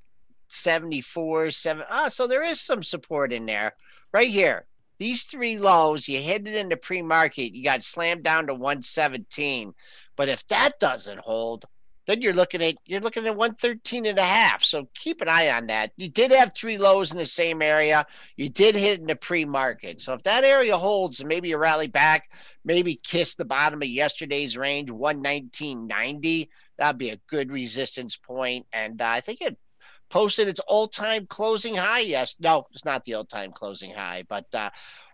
[0.48, 1.85] 74, 7.
[1.90, 3.74] Ah, so there is some support in there
[4.12, 4.66] right here.
[4.98, 8.54] These three lows, you hit it in the pre market, you got slammed down to
[8.54, 9.74] 117.
[10.16, 11.66] But if that doesn't hold,
[12.06, 14.64] then you're looking at you're looking at 113 and a half.
[14.64, 15.92] So keep an eye on that.
[15.96, 18.06] You did have three lows in the same area.
[18.37, 20.00] You did hit in the pre-market.
[20.00, 22.30] So if that area holds and maybe you rally back,
[22.64, 28.66] maybe kiss the bottom of yesterday's range, 119.90, that'd be a good resistance point.
[28.72, 29.59] And uh, I think it
[30.09, 32.01] posted its all-time closing high.
[32.01, 34.71] Yes, no, it's not the all-time closing high, but uh,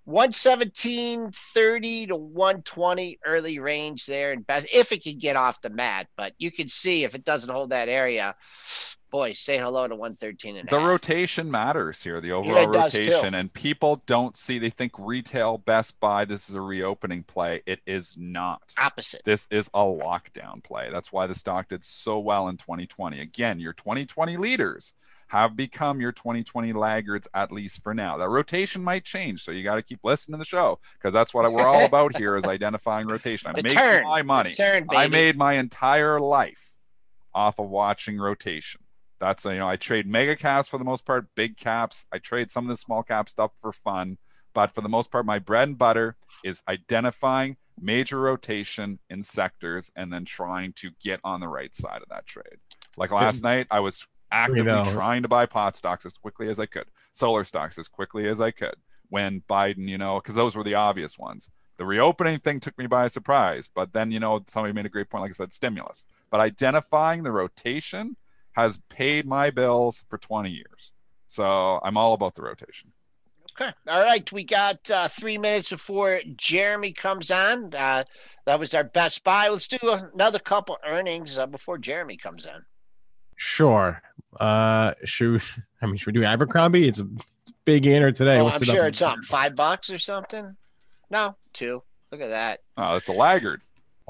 [0.09, 6.09] 117.30 to 120 early range there and best if it can get off the mat.
[6.17, 8.35] But you can see if it doesn't hold that area,
[9.12, 10.88] boy, say hello to 113 and the half.
[10.88, 14.59] rotation matters here, the overall does, rotation, and people don't see.
[14.59, 17.62] They think retail, Best Buy, this is a reopening play.
[17.66, 18.72] It is not.
[18.81, 19.22] opposite.
[19.25, 20.88] This is a lockdown play.
[20.90, 23.20] That's why the stock did so well in 2020.
[23.20, 24.94] Again, your 2020 leaders
[25.29, 28.18] have become your 2020 laggards at least for now.
[28.18, 31.33] That rotation might change, so you got to keep listening to the show because that's
[31.33, 33.48] what we're all about here is identifying rotation.
[33.51, 34.05] I The make turn.
[34.05, 34.53] my money.
[34.53, 36.77] Turn, I made my entire life
[37.35, 38.82] off of watching rotation.
[39.23, 42.07] That's you know I trade mega caps for the most part, big caps.
[42.13, 44.19] I trade some of the small cap stuff for fun,
[44.53, 49.93] but for the most part, my bread and butter is identifying major rotation in sectors
[49.95, 52.57] and then trying to get on the right side of that trade.
[52.97, 56.67] Like last night, I was actively trying to buy pot stocks as quickly as I
[56.67, 58.75] could, solar stocks as quickly as I could.
[59.09, 61.49] When Biden, you know, because those were the obvious ones.
[61.79, 65.11] The reopening thing took me by surprise, but then you know somebody made a great
[65.11, 66.05] point, like I said, stimulus.
[66.29, 68.17] But identifying the rotation
[68.53, 70.93] has paid my bills for 20 years.
[71.27, 72.93] So I'm all about the rotation.
[73.61, 73.73] Okay.
[73.88, 74.31] All right.
[74.33, 77.75] We got uh, three minutes before Jeremy comes on.
[77.75, 78.05] Uh,
[78.47, 79.49] that was our best buy.
[79.49, 82.62] Let's do another couple earnings uh, before Jeremy comes in.
[83.37, 84.01] Sure.
[84.41, 85.43] Uh, should
[85.83, 86.88] I mean should we do Abercrombie?
[86.88, 87.07] It's a,
[87.43, 88.38] it's a big gainer today.
[88.38, 88.75] Oh, What's I'm it up?
[88.77, 90.57] sure it's up five bucks or something.
[91.11, 91.83] No, two.
[92.11, 92.61] Look at that.
[92.77, 93.61] Oh, it's a laggard.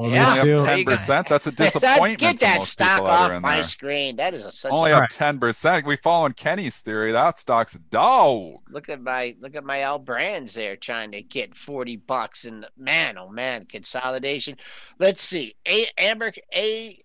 [0.02, 0.28] Only Yeah.
[0.28, 0.92] up There you go.
[0.92, 1.28] 10%.
[1.28, 2.18] That's a disappointment.
[2.18, 3.64] get to that most stock people that off my there.
[3.64, 4.16] screen.
[4.16, 5.84] That is a, such Only a, up 10%.
[5.84, 7.12] We following Kenny's theory.
[7.12, 8.60] That stock's dog.
[8.70, 12.66] look at my look at my L brands there trying to get 40 bucks and
[12.76, 14.56] man oh man consolidation
[14.98, 16.98] let's see a amber a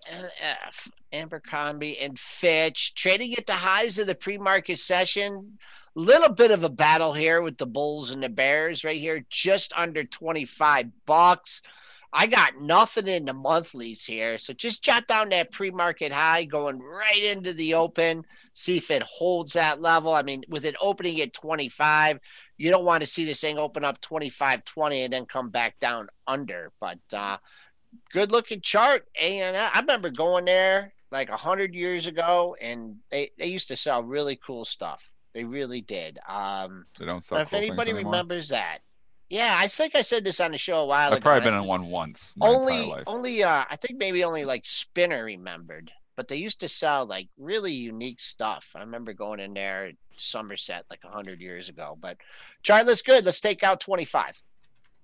[0.70, 5.58] f abercrombie and fitch trading at the highs of the pre-market session
[5.96, 9.74] little bit of a battle here with the bulls and the bears right here just
[9.76, 11.62] under 25 bucks
[12.14, 14.38] I got nothing in the monthlies here.
[14.38, 18.90] So just jot down that pre market high going right into the open see if
[18.90, 20.14] it holds that level.
[20.14, 22.20] I mean, with it opening at 25,
[22.58, 25.80] you don't want to see this thing open up 25 20 and then come back
[25.80, 26.72] down under.
[26.80, 27.38] But uh,
[28.12, 29.08] good looking chart.
[29.20, 34.04] And I remember going there like 100 years ago, and they, they used to sell
[34.04, 35.10] really cool stuff.
[35.34, 36.18] They really did.
[36.28, 38.80] Um, They don't sell if cool things anybody remembers that,
[39.30, 41.16] yeah, I think I said this on the show a while ago.
[41.16, 41.30] I've ago.
[41.30, 42.34] probably been in think- one once.
[42.38, 43.04] my only life.
[43.08, 47.28] only uh i think maybe only like spinner remembered but they used to sell like
[47.38, 52.18] really unique stuff i remember going in there at somerset like 100 years ago but
[52.64, 54.42] charlie's good let's take out 25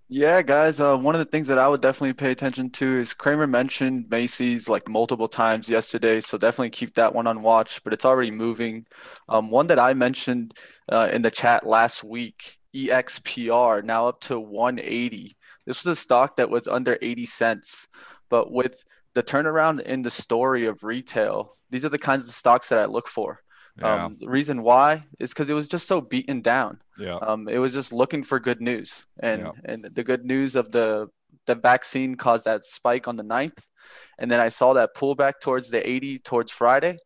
[0.09, 0.79] Yeah, guys.
[0.79, 4.09] Uh, one of the things that I would definitely pay attention to is Cramer mentioned
[4.09, 7.81] Macy's like multiple times yesterday, so definitely keep that one on watch.
[7.83, 8.85] But it's already moving.
[9.27, 10.53] Um, one that I mentioned
[10.91, 15.35] uh, in the chat last week, EXPR, now up to 180.
[15.65, 17.87] This was a stock that was under 80 cents,
[18.29, 18.83] but with
[19.13, 22.85] the turnaround in the story of retail, these are the kinds of stocks that I
[22.85, 23.39] look for.
[23.79, 24.05] yeah.
[24.05, 26.79] Um, the reason why is because it was just so beaten down.
[26.97, 27.15] yeah.
[27.15, 29.51] Um, it was just looking for good news, and Yeah.
[29.65, 31.09] and the good news of the
[31.45, 33.67] the vaccine caused that spike on the 9th,
[34.19, 36.99] and then I saw that pullback towards the 80 towards Friday.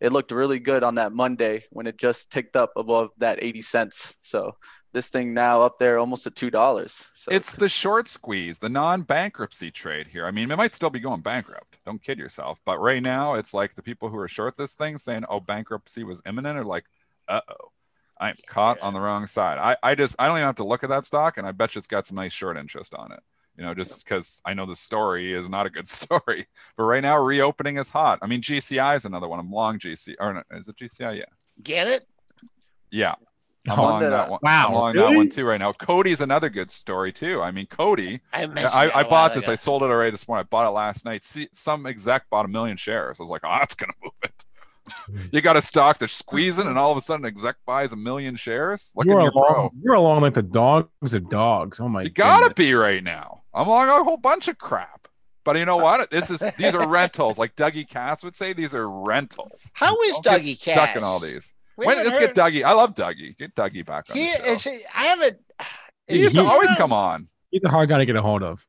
[0.00, 3.60] It looked really good on that Monday when it just ticked up above that 80
[3.62, 4.16] cents.
[4.20, 4.56] So
[4.92, 7.10] this thing now up there almost at two dollars.
[7.14, 10.26] So It's the short squeeze, the non-bankruptcy trade here.
[10.26, 11.78] I mean, it might still be going bankrupt.
[11.84, 12.60] Don't kid yourself.
[12.64, 16.04] But right now, it's like the people who are short this thing saying, "Oh, bankruptcy
[16.04, 16.84] was imminent," are like,
[17.28, 17.72] "Uh-oh,
[18.20, 20.82] I'm caught on the wrong side." I, I just, I don't even have to look
[20.84, 23.20] at that stock, and I bet you it's got some nice short interest on it.
[23.56, 26.46] You know, just because I know the story is not a good story.
[26.76, 28.18] But right now, reopening is hot.
[28.22, 29.38] I mean, GCI is another one.
[29.40, 31.18] I'm long GC, or no, is it GCI?
[31.18, 31.24] Yeah,
[31.62, 32.06] get it
[32.92, 33.14] yeah.
[33.68, 34.40] I'm Oh, along that- that one.
[34.42, 35.72] wow, I'm along that one too right now.
[35.72, 37.40] Coty's another good story too.
[37.40, 38.20] I mean, Coty.
[38.32, 39.44] i Yeah, mentioned I, that I a bought this.
[39.44, 39.52] ago.
[39.52, 40.42] I sold it already this morning.
[40.42, 41.24] I bought it last night.
[41.24, 43.20] See, some exec bought a million shares.
[43.20, 44.44] I was like, oh, that's gonna move it.
[45.30, 48.34] You got a stock that's squeezing, and all of a sudden, exec buys a million
[48.34, 48.92] shares.
[48.96, 49.70] Look You're at your pro.
[49.80, 51.78] you're along like the dogs of dogs.
[51.78, 52.08] Oh my god.
[52.08, 52.66] You gotta goodness.
[52.66, 53.42] be right now.
[53.54, 55.06] I'm on a whole bunch of crap.
[55.44, 56.10] But you know what?
[56.10, 57.38] This is these are rentals.
[57.38, 59.70] Like Dougie Kass would say, these are rentals.
[59.72, 61.54] How is Don't get Dougie stuck in all these?
[61.76, 62.64] We When, let's get Dougie.
[62.64, 63.36] I love Dougie.
[63.36, 64.70] Get Dougie back on He the show.
[64.70, 64.82] is.
[64.94, 65.38] I haven't.
[66.08, 67.28] he is used to he- always come on.
[67.50, 68.66] He's a hard guy to get a hold of.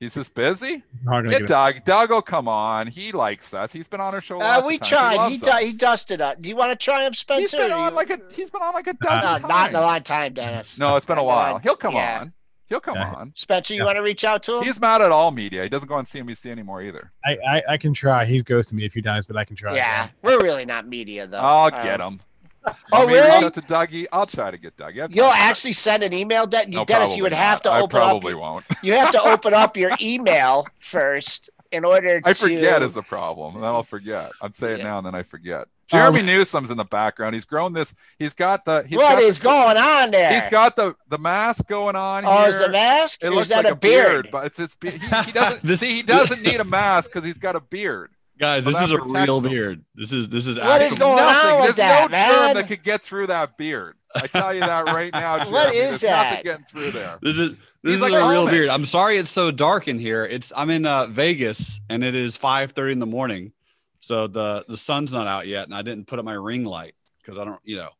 [0.00, 0.66] He's just busy.
[0.92, 1.84] He's a hard Get get a- Doug.
[1.84, 2.88] Doug will come on.
[2.88, 3.72] He likes us.
[3.72, 4.40] He's been on our show.
[4.40, 5.12] Uh, we tried.
[5.12, 5.74] He loves du- he us.
[5.76, 6.42] dusted up.
[6.42, 7.40] Do you want to try him, Spencer?
[7.40, 8.18] He's been on you- like a.
[8.34, 9.42] He's been on like a no, dozen times.
[9.44, 10.78] not in a long time, Dennis.
[10.78, 11.58] No, it's been a while.
[11.58, 12.20] He'll come yeah.
[12.22, 12.32] on.
[12.68, 13.12] He'll come Yeah.
[13.12, 13.32] on.
[13.36, 13.84] Spencer, you Yeah.
[13.86, 14.64] want to reach out to him?
[14.64, 15.62] He's mad at all media.
[15.62, 17.10] He doesn't go on CNBC anymore either.
[17.24, 18.24] I, I I can try.
[18.24, 19.76] He's ghosted me a few times, but I can try.
[19.76, 21.38] yeah, we're really not media though.
[21.38, 22.20] I'll Um, get him.
[22.66, 23.44] Oh, Want me really?
[23.44, 24.06] out to Dougie.
[24.12, 25.14] I'll try to get Dougie.
[25.14, 25.38] You'll time.
[25.38, 27.16] actually send an email, De- No, Dennis.
[27.16, 27.38] You would not.
[27.38, 28.04] have to I open up.
[28.08, 28.64] probably won't.
[28.82, 32.28] You have to open up your email first in order to.
[32.28, 33.54] I forget is the problem.
[33.54, 34.30] Then I'll forget.
[34.40, 34.84] I'd say it Yeah.
[34.84, 35.66] now and then I forget.
[35.88, 37.34] Jeremy Um, Newsome's in the background.
[37.34, 37.94] He's grown this.
[38.18, 38.82] He's got the.
[38.88, 40.32] He's What got is going on there?
[40.32, 42.48] He's got the the mask going on Oh, here.
[42.48, 43.22] is the mask?
[43.22, 44.28] It Or looks is that like a beard?
[44.30, 44.76] but it's it's.
[44.82, 45.94] He, he doesn't see.
[45.96, 48.12] He doesn't need a mask because he's got a beard.
[48.42, 49.48] Guys, this is a real him.
[49.50, 49.84] beard.
[49.94, 51.50] This is this is What is actual- going Nothing.
[51.52, 52.54] on with There's that, no germ man?
[52.56, 53.94] that could get through that beard.
[54.16, 55.52] I tell you that right now, Jeremy.
[55.52, 56.30] What is There's that?
[56.30, 57.18] Nothing getting through there.
[57.22, 58.68] This is He's this is like a real beard.
[58.68, 60.24] I'm sorry it's so dark in here.
[60.24, 63.52] It's I'm in uh, Vegas and it is 5:30 in the morning,
[64.00, 66.94] so the the sun's not out yet, and I didn't put up my ring light
[67.22, 67.90] because I don't, you know.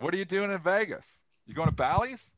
[0.00, 1.22] What are you doing in Vegas?
[1.46, 2.34] You going to Bally's?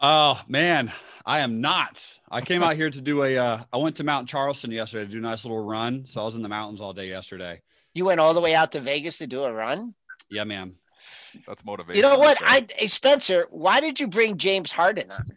[0.00, 0.92] Oh man,
[1.26, 2.14] I am not.
[2.30, 3.36] I came out here to do a.
[3.36, 6.06] Uh, I went to Mount Charleston yesterday to do a nice little run.
[6.06, 7.62] So I was in the mountains all day yesterday.
[7.94, 9.94] You went all the way out to Vegas to do a run.
[10.30, 10.76] Yeah, man.
[11.46, 11.96] That's motivation.
[11.96, 12.38] You know what?
[12.42, 15.36] I hey, Spencer, why did you bring James Harden on?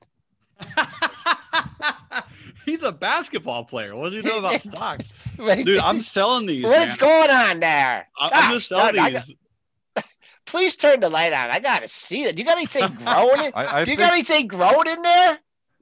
[2.66, 3.95] He's a basketball player.
[3.95, 5.14] What does he know about stocks?
[5.38, 6.64] Dude, I'm selling these.
[6.64, 7.09] What's man.
[7.09, 8.07] going on there?
[8.18, 9.34] I- I'm just selling I these.
[10.52, 11.49] Got- Please turn the light on.
[11.52, 12.36] I gotta see it.
[12.36, 13.52] Do you got anything growing in?
[13.56, 15.39] I, I Do you think got anything growing in there?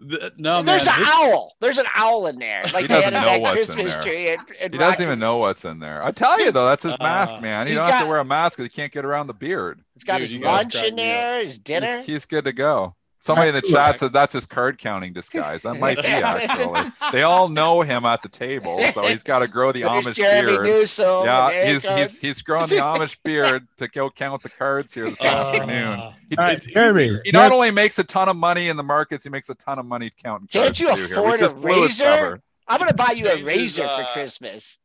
[0.09, 0.95] Th- no, There's man.
[0.95, 1.55] an this- owl.
[1.59, 2.61] There's an owl in there.
[2.73, 4.01] Like they doesn't know that what's in there.
[4.01, 4.29] tree.
[4.29, 6.01] And, and he doesn't Rocky- even know what's in there.
[6.03, 7.67] I tell you though, that's his mask, Uh, man.
[7.67, 9.81] You don't have to wear a mask because he can't get around the beard.
[9.93, 11.17] He's got Dude, his you lunch crack in me up.
[11.17, 11.97] there, his dinner.
[11.97, 12.95] He's, he's good to go.
[13.21, 13.99] Somebody in the chat correct.
[13.99, 15.63] said that's his card counting disguise.
[15.63, 16.89] That might be actually.
[17.11, 20.15] They all know him at the table, so he's got to grow the There's Amish
[20.15, 20.65] Jeremy beard.
[20.65, 21.25] Newsome.
[21.25, 25.05] Yeah, he's it he's he's growing the Amish beard to go count the cards here
[25.09, 26.13] this Uh, afternoon.
[26.29, 27.19] He, All right, Jeremy.
[27.25, 29.79] he not only makes a ton of money in the markets, he makes a ton
[29.79, 31.07] of money counting Can't cards you too here.
[31.07, 32.41] We afford a just blew his razor?
[32.69, 34.79] I'm gonna buy you a razor for uh, Christmas.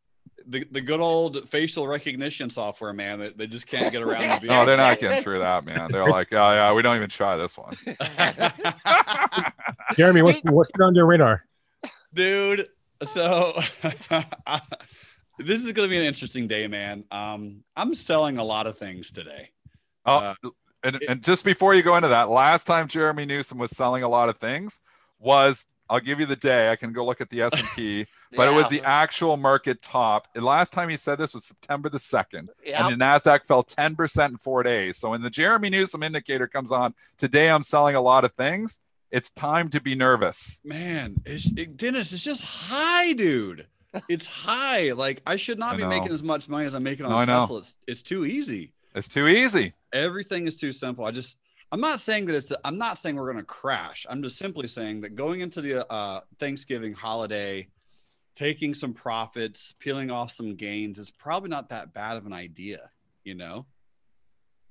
[0.46, 3.18] The, the good old facial recognition software, man.
[3.18, 4.42] That they just can't get around the beard.
[4.50, 5.90] No, they're not getting through that, man.
[5.90, 7.74] They're like, oh yeah, we don't even try this one.
[9.96, 11.44] Jeremy, what's what's on your radar?
[12.12, 12.68] dude.
[13.04, 13.58] So
[15.38, 17.04] this is gonna be an interesting day, man.
[17.10, 19.50] Um, I'm selling a lot of things today.
[20.06, 20.34] Oh, Uh,
[20.82, 24.08] and, and just before you go into that, last time Jerremy Newsome was selling a
[24.08, 24.80] lot of things
[25.18, 26.70] was I'll give you the day.
[26.70, 28.06] I can go look at the S and P,
[28.36, 30.28] but it was the actual market top.
[30.34, 32.86] And last time he said this was September the second, Yeah.
[32.86, 34.96] and the Nasdaq fell ten percent in four days.
[34.96, 38.80] So when the Jerremy Newsome indicator comes on today, I'm selling a lot of things.
[39.10, 40.60] It's time to be nervous.
[40.64, 43.66] Man, it's, it, Dennis, it's just high, dude.
[44.08, 44.92] It's high.
[44.92, 47.40] Like I should not I be making as much money as I'm making on No.
[47.40, 47.58] Tesla.
[47.58, 48.72] It's, it's too easy.
[48.94, 49.74] It's too easy.
[49.92, 51.04] Everything is too simple.
[51.04, 51.36] I just
[51.74, 54.06] I'm not saying that it's I'm not saying we're gonna crash.
[54.08, 57.66] I'm just simply saying that going into the uh, Thanksgiving holiday,
[58.36, 62.90] taking some profits, peeling off some gains is probably not that bad of an idea,
[63.24, 63.66] you know?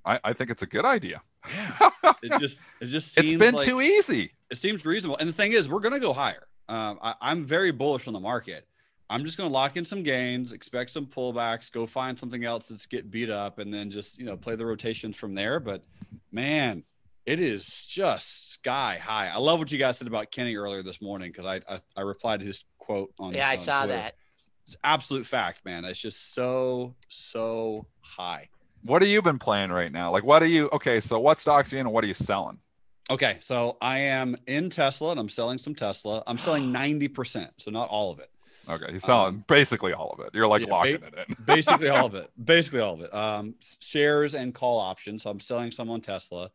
[0.06, 1.20] I, I think it's a good idea.
[1.54, 1.89] Yeah.
[2.24, 4.32] It just it just it's been like- too easy.
[4.49, 5.18] it seems reasonable.
[5.18, 6.45] And the thing is, we're going to go higher.
[6.70, 8.66] Um, I, I'm very bullish on the market.
[9.10, 12.68] I'm just going to lock in some gains, expect some pullbacks, go find something else
[12.68, 15.60] that's get beat up, and then just you know play the rotations from there.
[15.60, 15.84] But
[16.32, 16.86] man,
[17.26, 19.30] it is just sky high.
[19.30, 22.01] I love what you guys said about Kenny earlier this morning because I, I I
[22.01, 23.99] replied to his quote on Yeah, I on saw Twitter.
[23.99, 24.15] that.
[24.65, 25.86] It's absolute fact, man.
[25.86, 28.49] It's just so so high.
[28.84, 30.11] What have you been playing right now?
[30.11, 30.69] Like, what are you?
[30.74, 32.59] Okay, so what stocks are you in, and what are you selling?
[33.09, 36.24] Okay, so I am in Tesla and I'm selling some Tesla.
[36.26, 38.30] I'm selling 90%, so not all of it.
[38.69, 40.30] Okay, you're selling basically all of it.
[40.34, 41.36] You're like Um, yeah, locking ba- it in.
[41.45, 45.39] basically all of it basically all of it um shares and call options so i'm
[45.41, 46.49] selling some on tesla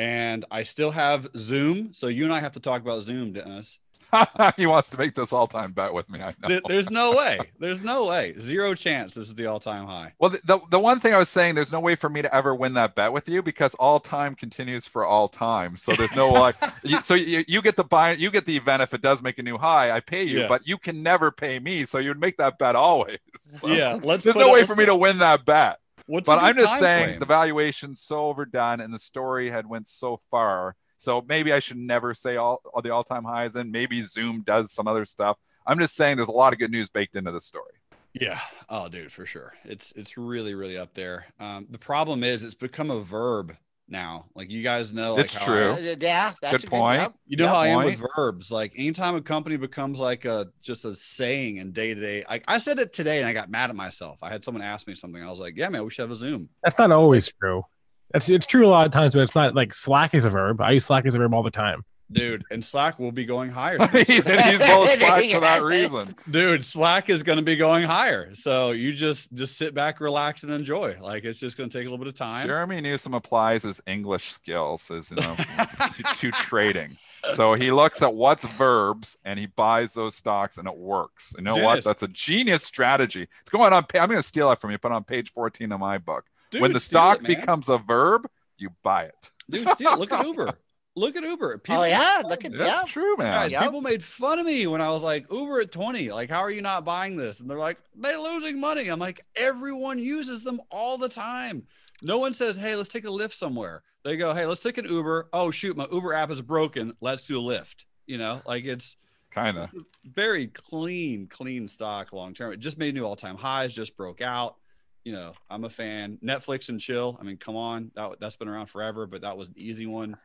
[0.00, 3.78] and i still have zoom so you and i have to talk about zoom dennis
[4.56, 6.20] he wants to make this all-time bet with me.
[6.20, 6.60] I know.
[6.66, 7.38] There's no way.
[7.58, 8.34] There's no way.
[8.38, 9.14] Zero chance.
[9.14, 10.14] This is the all-time high.
[10.18, 12.34] Well, the, the, the one thing I was saying, there's no way for me to
[12.34, 15.76] ever win that bet with you because all time continues for all time.
[15.76, 18.82] So there's no like, you, so you, you get the buy, you get the event
[18.82, 20.48] if it does make a new high, I pay you, Yeah.
[20.48, 21.84] but you can never pay me.
[21.84, 23.18] So you'd make that bet always.
[23.36, 23.98] So Yeah.
[24.02, 24.22] Let's.
[24.22, 25.79] There's no way for me to win that bet.
[26.10, 27.20] What's But I'm just saying frame?
[27.20, 30.74] the valuation's so overdone and the story had went so far.
[30.98, 34.72] So maybe I should never say all, all the all-time highs and maybe Zoom does
[34.72, 35.38] some other stuff.
[35.64, 37.74] I'm just saying there's a lot of good news baked into the story.
[38.12, 38.40] Yeah.
[38.68, 39.54] Oh, dude, for sure.
[39.64, 41.26] It's it's really really up there.
[41.38, 43.56] Um, the problem is it's become a verb
[43.90, 44.26] now.
[44.34, 45.72] Like you guys know, like It's how true.
[45.72, 47.00] I- yeah, that's Good a point.
[47.00, 47.52] yep, you know yep.
[47.52, 48.50] how I am with verbs.
[48.50, 52.24] Like anytime a company becomes like a just a saying in day to day.
[52.28, 54.18] Like I said it today and I got mad at myself.
[54.22, 55.22] I had someone ask me something.
[55.22, 57.64] I was like, "Yeah, man, we should have a Zoom." That's not always true.
[58.12, 60.60] That's it's true a lot of times, but it's not like slack is a verb.
[60.60, 61.84] I use slack as a verb all the time.
[62.12, 63.78] Dude, and Slack will be going higher.
[64.06, 66.14] he's, and he's both slack for that reason.
[66.28, 68.34] Dude, Slack is going to be going higher.
[68.34, 70.96] So you just just sit back, relax, and enjoy.
[71.00, 72.46] Like it's just going to take a little bit of time.
[72.46, 75.36] Jerremy Newsome applies his English skills as you know
[75.96, 76.96] to, to trading.
[77.32, 81.34] So he looks at what's verbs and he buys those stocks and it works.
[81.36, 81.84] You know what?
[81.84, 83.28] That's a genius strategy.
[83.40, 83.84] It's going on.
[83.94, 84.78] I'm going to steal that from you.
[84.78, 86.24] Put it on page 14 of my book.
[86.50, 89.30] Dude, when the stock it, becomes a verb, you buy it.
[89.48, 89.98] dude, steal.
[89.98, 90.54] Look at Uber.
[90.96, 91.54] Look at Uber.
[91.54, 92.92] Oh, people, Oh yeah, look at That's yeah.
[92.92, 93.32] true, man.
[93.32, 93.62] Guys, Yep.
[93.62, 96.10] people made fun of me when I was like Uber at 20.
[96.10, 97.40] Like, how are you not buying this?
[97.40, 98.88] And they're like, they're losing money.
[98.88, 101.64] I'm like, everyone uses them all the time.
[102.02, 103.82] No one says, hey, let's take a Lyft somewhere.
[104.04, 105.28] They go, hey, let's take an Uber.
[105.32, 106.94] Oh, shoot, my Uber app is broken.
[107.00, 107.84] Let's do a Lyft.
[108.06, 108.96] You know, like it's
[109.32, 109.72] Kind of.
[110.04, 112.52] very clean, clean stock long term.
[112.52, 114.56] It just made new all time highs, just broke out.
[115.04, 116.18] You know, I'm a fan.
[116.22, 117.16] Netflix and chill.
[117.20, 120.16] I mean, come on, that that's been around forever, but that was an easy one.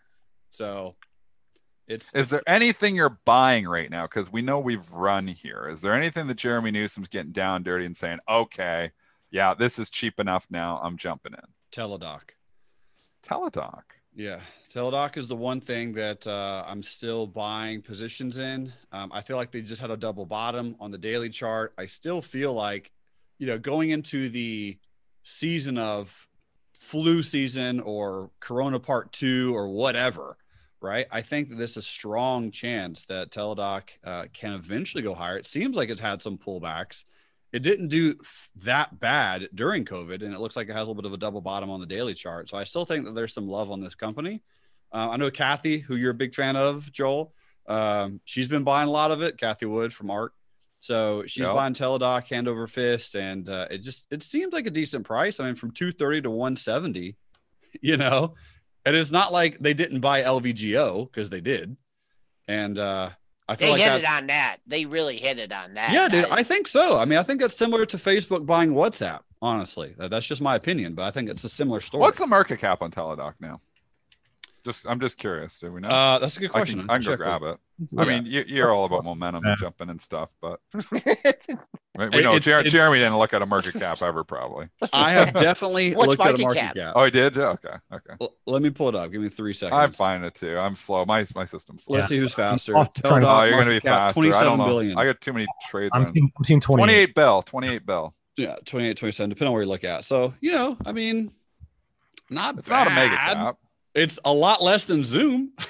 [0.56, 0.96] So
[1.86, 4.04] it's Is there anything you're buying right now?
[4.04, 5.68] Because we know we've run here.
[5.70, 8.92] Is there anything that Jerremy Newsome's getting down dirty and saying, okay,
[9.30, 10.80] yeah, this is cheap enough now.
[10.82, 11.50] I'm jumping in.
[11.74, 12.22] Teladoc.
[13.22, 13.82] Teladoc.
[14.16, 14.40] Yeah,
[14.74, 18.72] Teladoc is the one thing that uh, I'm still buying positions in.
[18.94, 21.74] Um, I feel like they just had a double bottom on the daily chart.
[21.78, 22.94] I still feel like,
[23.40, 24.78] you know, going into the
[25.24, 26.28] season of
[26.74, 30.38] flu season or Corona Part Two or whatever,
[30.86, 31.06] right?
[31.12, 35.38] I think that is a strong chance that Teladoc uh, can eventually go higher.
[35.38, 37.04] It seems like it's had some pullbacks.
[37.52, 38.16] It didn't do
[38.58, 41.18] that bad during COVID, and it looks like it has a little bit of a
[41.18, 42.50] double bottom on the daily chart.
[42.50, 44.44] So I still think that there's some love on this company.
[44.92, 47.34] Uh, I know Cathie, who you're a big fan of, Joel.
[47.68, 49.38] Um, she's been buying a lot of it.
[49.38, 50.34] Cathie Wood from Ark.
[50.80, 51.56] So she's Yep.
[51.56, 55.40] buying Teladoc hand over fist, and uh, it just it seems like a decent price.
[55.40, 57.16] I mean, from 230 to 170,
[57.82, 58.36] you know,
[58.86, 61.76] and it's not like they didn't buy LVGO because they did,
[62.48, 63.10] and uh,
[63.48, 64.58] I feel They like hit that's it on that.
[64.68, 65.92] They really hit it on that.
[65.92, 66.26] yeah, dude.
[66.26, 66.98] I- I think so.
[66.98, 69.22] I mean, I think that's similar to Facebook buying WhatsApp.
[69.42, 72.02] Honestly, that's just my opinion, but I think it's a similar story.
[72.02, 73.60] What's the market cap on Teladoc now?
[74.66, 75.60] Just, I'm just curious.
[75.60, 75.90] Do we know?
[75.90, 76.80] Uh, that's a good question.
[76.82, 77.04] I question.
[77.04, 77.60] can, I can go grab it.
[78.00, 78.08] I Yeah.
[78.20, 80.80] mean, you, you're all about momentum and jumping and stuff, but we
[82.10, 84.68] we know It's- Jer- it's- Jeremy didn't look at a market cap ever, probably.
[84.94, 86.76] I have definitely What's looked at a market market cap?
[86.76, 86.94] cap.
[86.96, 87.36] Oh, he did?
[87.36, 88.14] Yeah, Okay, okay.
[88.20, 89.12] L- Let me pull it up.
[89.12, 89.78] Give me three seconds.
[89.78, 90.58] I'm finding it too.
[90.58, 91.06] I'm slow.
[91.06, 91.98] My my system's slow.
[91.98, 92.76] Let's see who's faster.
[92.76, 94.20] I'm to- Oh, you're gonna be market faster.
[94.22, 94.66] I don't 27 know.
[94.66, 94.98] billion.
[94.98, 95.92] I got too many trades.
[95.94, 96.14] I'm in.
[96.14, 96.86] seeing, I'm seeing 28.
[96.86, 97.42] 28 bill.
[97.44, 98.16] 28 bell.
[98.38, 100.06] yeah, 28, 27, depending on where you look at.
[100.06, 101.32] So, you know, I mean,
[102.30, 102.86] not It's bad.
[102.86, 103.58] not a mega cap.
[103.96, 105.52] It's a lot less than Zoom.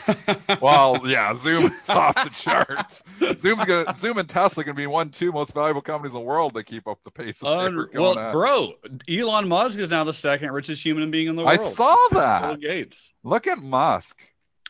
[0.61, 3.03] Well, yeah, Zoom is off the charts.
[3.37, 6.53] Zoom's gonna Zoom and Tesla gonna be one, two most valuable companies in the world
[6.55, 8.31] to keep up the pace that Un- going well, at.
[8.31, 8.73] bro,
[9.09, 11.53] Elon Musk is now the second richest human being in the world.
[11.53, 11.71] I world.
[11.71, 12.59] saw Bill that.
[12.61, 13.11] Gates.
[13.23, 14.21] Look at Musk.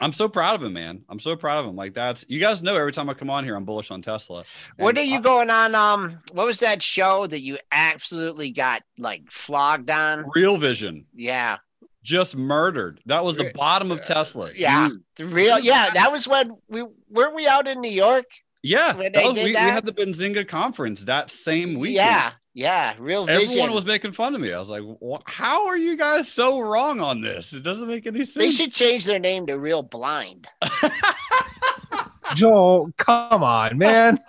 [0.01, 1.03] I'm so proud of him, man.
[1.07, 1.75] I'm so proud of him.
[1.75, 4.43] Like that's you guys know every time I come on here, I'm bullish on Tesla.
[4.77, 5.75] What are you I- going on?
[5.75, 10.25] Um, what was that show that you absolutely got like flogged on?
[10.33, 11.57] Real Vision Yeah,
[12.05, 13.01] just murdered.
[13.07, 14.51] That was the bottom of uh, Tesla.
[14.55, 15.01] yeah, Huge.
[15.17, 15.59] the real.
[15.59, 18.25] Yeah, that was when we weren't we out in New York.
[18.63, 18.93] yeah.
[18.93, 21.95] That was- did we, we had the Benzinga conference that same week.
[21.95, 23.49] Yeah, yeah, real vision.
[23.49, 24.53] Everyone was making fun of me.
[24.53, 24.83] I was like,
[25.25, 27.53] "How are you guys so wrong on this?
[27.53, 30.47] It doesn't make any sense." They should change their name to Real Blind.
[32.35, 34.19] Joel, come on, man.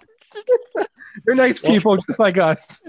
[1.24, 2.82] They're nice Well- people just like us.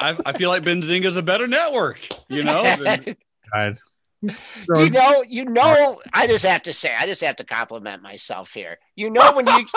[0.00, 1.98] I, I feel like Benzinga's a better network.
[2.28, 3.16] You know, than-
[3.52, 3.78] God.
[4.22, 6.00] you know, you know.
[6.12, 8.78] I just have to say, I just have to compliment myself here.
[8.96, 9.66] You know when you,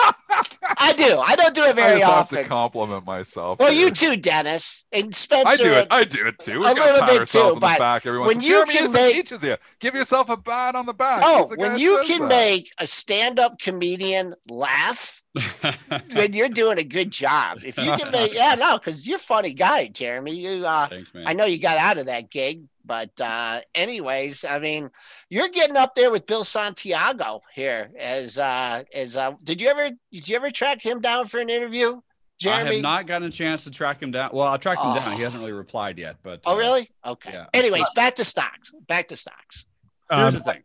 [0.78, 1.18] I do.
[1.18, 2.42] I don't do it I very just have often.
[2.42, 3.60] to compliment myself.
[3.60, 3.86] well, here.
[3.86, 5.48] you too, Dennis and Spencer.
[5.48, 5.86] I do it.
[5.90, 6.60] I do it too.
[6.60, 8.34] We A gotta little pat bit ourselves too, but the back every once.
[8.34, 8.66] when you while.
[8.66, 11.22] Jeremy can make- teaches you, give yourself a pat on the back.
[11.24, 12.28] Oh, the when you can that.
[12.28, 15.22] make a stand-up comedian laugh
[16.10, 17.58] then you're doing a good job.
[17.64, 20.34] If you can make, yeah, no, because you're a funny guy, Jeremy.
[20.34, 21.24] You, uh, Thanks, man.
[21.26, 24.90] I know you got out of that gig, but uh, anyways, I mean,
[25.30, 27.90] you're getting up there with Bill Santiago here.
[27.98, 31.48] As uh, as uh, did you ever did you ever track him down for an
[31.50, 32.00] interview, I
[32.38, 32.74] Jeremy?
[32.76, 34.30] have not gotten a chance to track him down.
[34.32, 35.12] Well, I tracked him down.
[35.16, 35.24] He Oh.
[35.24, 36.90] hasn't really replied yet, but Oh, uh, really?
[37.06, 37.30] Okay.
[37.32, 37.46] yeah.
[37.54, 38.72] Anyways, back to stocks.
[38.88, 39.66] Back to stocks.
[40.10, 40.62] Here's Um, the thing.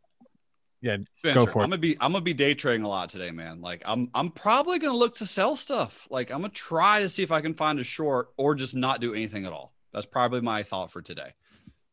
[0.81, 1.63] yeah, Spencer, go for it.
[1.63, 3.61] I'm gonna be I'm gonna be day trading a lot today, man.
[3.61, 6.07] Like I'm I'm probably gonna look to sell stuff.
[6.09, 8.99] Like I'm gonna try to see if I can find a short or just not
[9.01, 9.73] do anything at all.
[9.93, 11.33] That's probably my thought for today.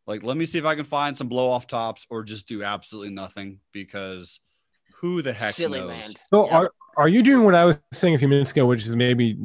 [0.07, 2.63] Like let me see if I can find some blow off tops or just do
[2.63, 4.41] absolutely nothing because
[5.01, 5.89] who the heck Silly knows?
[5.89, 6.21] land.
[6.31, 6.59] So Yeah.
[6.59, 9.37] are are you doing what I was saying a few minutes ago, which is maybe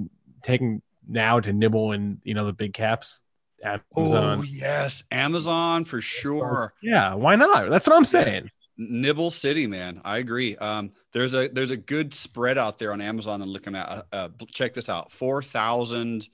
[0.43, 3.24] taking now to nibble in you know the big caps,
[3.66, 4.45] Oh Amazon?
[4.49, 6.74] yes, Amazon for sure.
[6.84, 7.70] yeah, why not?
[7.70, 8.49] That's what I'm saying.
[8.78, 9.99] Nibble City, man.
[10.05, 10.55] I agree.
[10.55, 13.41] Um, there's a there's a good spread out there on Amazon.
[13.41, 13.89] and looking at.
[13.89, 16.30] Uh, uh, check this out: 4,000,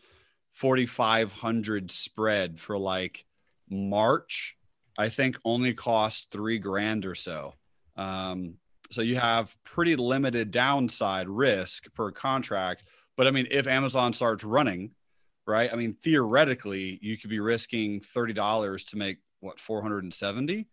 [0.54, 3.26] 4,500 spread for like
[3.70, 4.56] March.
[4.98, 7.54] I think only cost three grand or so.
[7.98, 8.56] Um,
[8.92, 12.84] so you have pretty limited downside risk per contract.
[13.18, 14.92] But I mean, if Amazon starts running,
[15.48, 15.72] right?
[15.72, 20.68] I mean, theoretically, you could be risking thirty dollars to make what 470.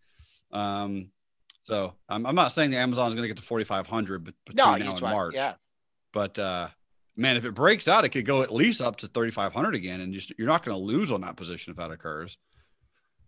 [0.51, 1.11] Um,
[1.65, 4.57] so I'm, I'm not saying that Amazon is going to get to 4,500, but between
[4.57, 5.35] No, now and try- March.
[5.35, 5.55] Yeah.
[6.13, 6.69] But uh,
[7.17, 10.13] man, if it breaks out, it could go at least up to 3,500 again, and
[10.13, 12.37] just you're not going to lose on that position if that occurs.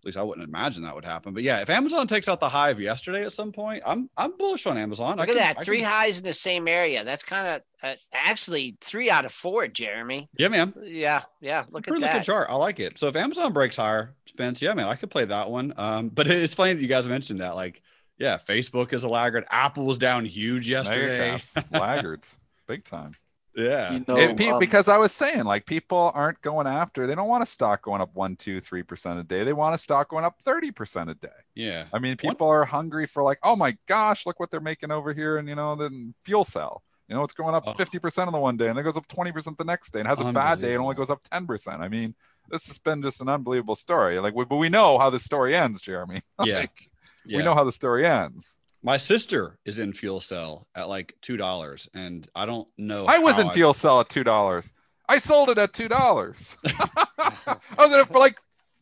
[0.04, 1.32] At least I wouldn't imagine that would happen.
[1.32, 4.36] But yeah, if Amazon takes out the high of yesterday at some point, I'm I'm
[4.36, 5.16] bullish on Amazon.
[5.16, 5.58] Look I at that.
[5.60, 7.04] I Three can- highs in the same area.
[7.04, 10.28] That's kind of uh, actually three out of four, Jeremy.
[10.36, 10.74] Yeah, man.
[10.82, 11.22] Yeah.
[11.40, 11.64] Yeah.
[11.70, 12.12] Look at Pretty that.
[12.16, 12.48] good chart.
[12.50, 12.98] I like it.
[12.98, 15.72] So if Amazon breaks higher, Spence, yeah, man, I could play that one.
[15.78, 17.54] Um, but it's funny that you guys mentioned that.
[17.56, 17.80] Like,
[18.18, 19.46] yeah, Facebook is a laggard.
[19.50, 21.30] Apple was down huge yesterday.
[21.30, 23.12] caps, laggards, big time.
[23.56, 23.92] Yeah.
[23.92, 27.06] You know, It- pe- um, because I was saying, like, people aren't going after.
[27.06, 29.44] They don't want a stock going up one, two, three percent a day.
[29.44, 31.28] They want a stock going up thirty percent a day.
[31.54, 31.84] Yeah.
[31.92, 34.90] I mean, What- people are hungry for like, oh my gosh, look what they're making
[34.90, 36.82] over here, and you know, the fuel cell.
[37.08, 37.74] You know, it's going up Oh.
[37.74, 39.92] fifty percent on the one day, and then it goes up twenty percent the next
[39.92, 41.82] day, and has a bad day, it only goes up ten percent.
[41.82, 42.14] I mean,
[42.50, 44.18] this has been just an unbelievable story.
[44.20, 46.22] Like, we, but we know how the story ends, Jeremy.
[46.44, 46.60] Yeah.
[46.60, 46.90] Like,
[47.26, 47.38] yeah.
[47.38, 48.58] We know how the story ends.
[48.84, 53.06] My sister is in fuel cell at like two dollars, and I don't know.
[53.06, 54.72] I was in fuel cell at two dollars.
[55.08, 56.58] I sold it at two dollars.
[56.66, 58.38] I was in it for like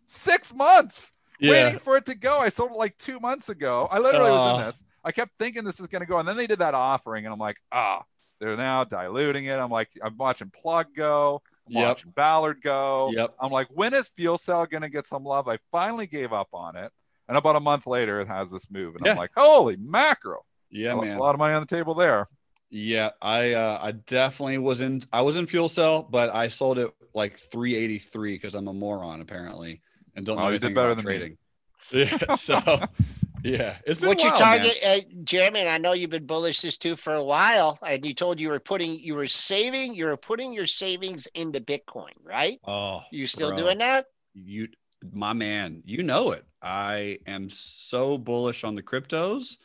[0.06, 1.14] six months.
[1.40, 2.38] waiting for it to go.
[2.38, 3.88] I sold it like two months ago.
[3.90, 4.66] I literally was in Uh.
[4.66, 4.84] this.
[5.04, 7.32] I kept thinking this is going to go, and then they did that offering, and
[7.32, 8.02] I'm like, ah,
[8.40, 9.54] they're now diluting it.
[9.58, 11.88] I'm like, I'm watching Plug go, I'm Yep.
[11.88, 13.10] watching Ballard go.
[13.12, 13.34] Yep.
[13.40, 15.48] I'm like, when is Fuel Cell going to get some love?
[15.48, 16.92] I finally gave up on it,
[17.32, 19.12] and about a month later, it has this move, and Yeah.
[19.12, 20.44] I'm like, holy mackerel!
[20.70, 21.16] Yeah, man.
[21.16, 22.26] a lot of money on the table there.
[22.70, 25.02] Yeah, I uh, I definitely was in.
[25.12, 29.22] I was in fuel cell, but I sold it like 383 because I'm a moron
[29.22, 29.80] apparently
[30.14, 31.18] and don't know Oh, you anything did better about than me.
[31.18, 31.38] trading.
[31.92, 32.58] Yeah, so
[33.44, 35.60] yeah, it's been What's your target, uh, Jeremy?
[35.60, 38.48] And I know you've been bullish this too for a while, and you told you
[38.50, 42.58] were putting, you were saving, you were putting your savings into Bitcoin, right?
[42.66, 43.56] Oh, You still bro.
[43.56, 44.06] doing that?
[44.34, 44.68] you
[45.12, 49.56] my man you know it i am so bullish on the cryptos.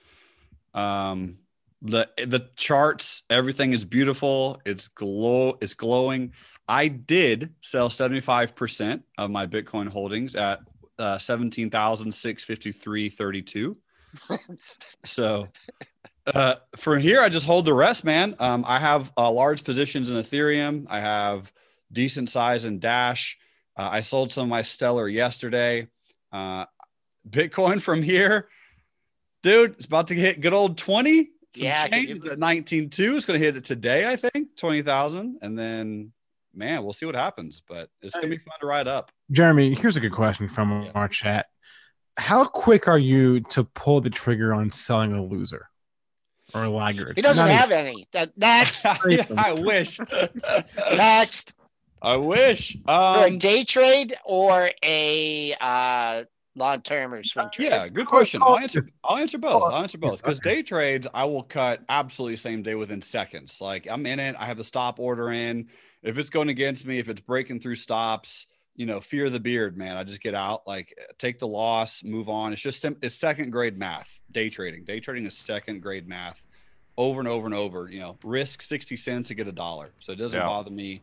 [0.73, 1.39] Um
[1.81, 4.61] the the charts everything is beautiful.
[4.65, 6.33] It's glow it's glowing.
[6.67, 10.59] I did sell 75% of my bitcoin holdings at
[10.99, 13.75] uh 17,653.32
[15.05, 15.47] so
[16.33, 18.35] uh from here i just hold the rest man.
[18.39, 20.87] Um i have uh, large positions in ethereum.
[20.89, 21.53] I have
[21.91, 23.37] decent size in dash.
[23.75, 25.87] Uh, I sold some of my Stellar yesterday.
[26.31, 26.65] Uh,
[27.29, 28.47] Bitcoin from here,
[29.43, 31.29] dude, it's about to hit good old 20.
[31.55, 32.07] Some Yeah, change.
[32.07, 33.15] can It's at 19.2.
[33.15, 35.37] It's going to hit it today, I think, 20,000.
[35.41, 36.11] And then,
[36.53, 39.11] man, we'll see what happens, but it's going to be fun to ride up.
[39.31, 40.91] Jeremy, here's a good question from Yeah.
[40.95, 41.47] our chat.
[42.17, 45.69] How quick are you to pull the trigger on selling a loser
[46.53, 47.13] or a laggard?
[47.15, 48.07] He doesn't Not even- have any.
[48.11, 49.99] That, next, Yeah, I wish.
[50.95, 51.53] next.
[52.01, 52.73] I wish.
[52.85, 56.23] For a Um, day trade or a uh,
[56.57, 57.69] long term or swing trade?
[57.69, 58.41] Yeah, good question.
[58.43, 58.81] I'll answer.
[59.03, 59.71] I'll answer both.
[59.71, 63.61] I'll answer both because day trades I will cut absolutely same day within seconds.
[63.61, 64.35] Like I'm in it.
[64.37, 65.69] I have the stop order in.
[66.03, 69.77] If it's going against me, if it's breaking through stops, you know, fear the beard,
[69.77, 69.97] man.
[69.97, 72.53] I just get out, like take the loss, move on.
[72.53, 74.21] It's just sim- it's second grade math.
[74.31, 74.83] Day trading.
[74.83, 76.45] Day trading is second grade math,
[76.97, 77.89] over and over and over.
[77.89, 80.45] You know, risk sixty cents to get a dollar, so it doesn't Yeah.
[80.45, 81.01] bother me.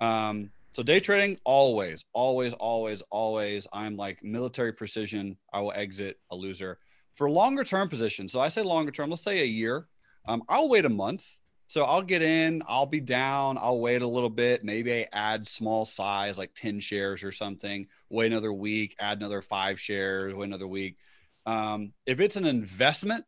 [0.00, 3.66] Um, so day trading, always, always, always, always.
[3.72, 5.36] I'm like military precision.
[5.52, 6.78] I will exit a loser
[7.14, 8.32] for longer term positions.
[8.32, 9.10] So I say longer term.
[9.10, 9.86] Let's say a year.
[10.26, 11.26] Um, I'll wait a month
[11.68, 15.48] So I'll get in, I'll be down, I'll wait a little bit, maybe I add
[15.48, 20.44] small size like 10 shares or something, wait another week, add another five shares, wait
[20.46, 20.98] another week.
[21.46, 23.24] Um, if it's an investment,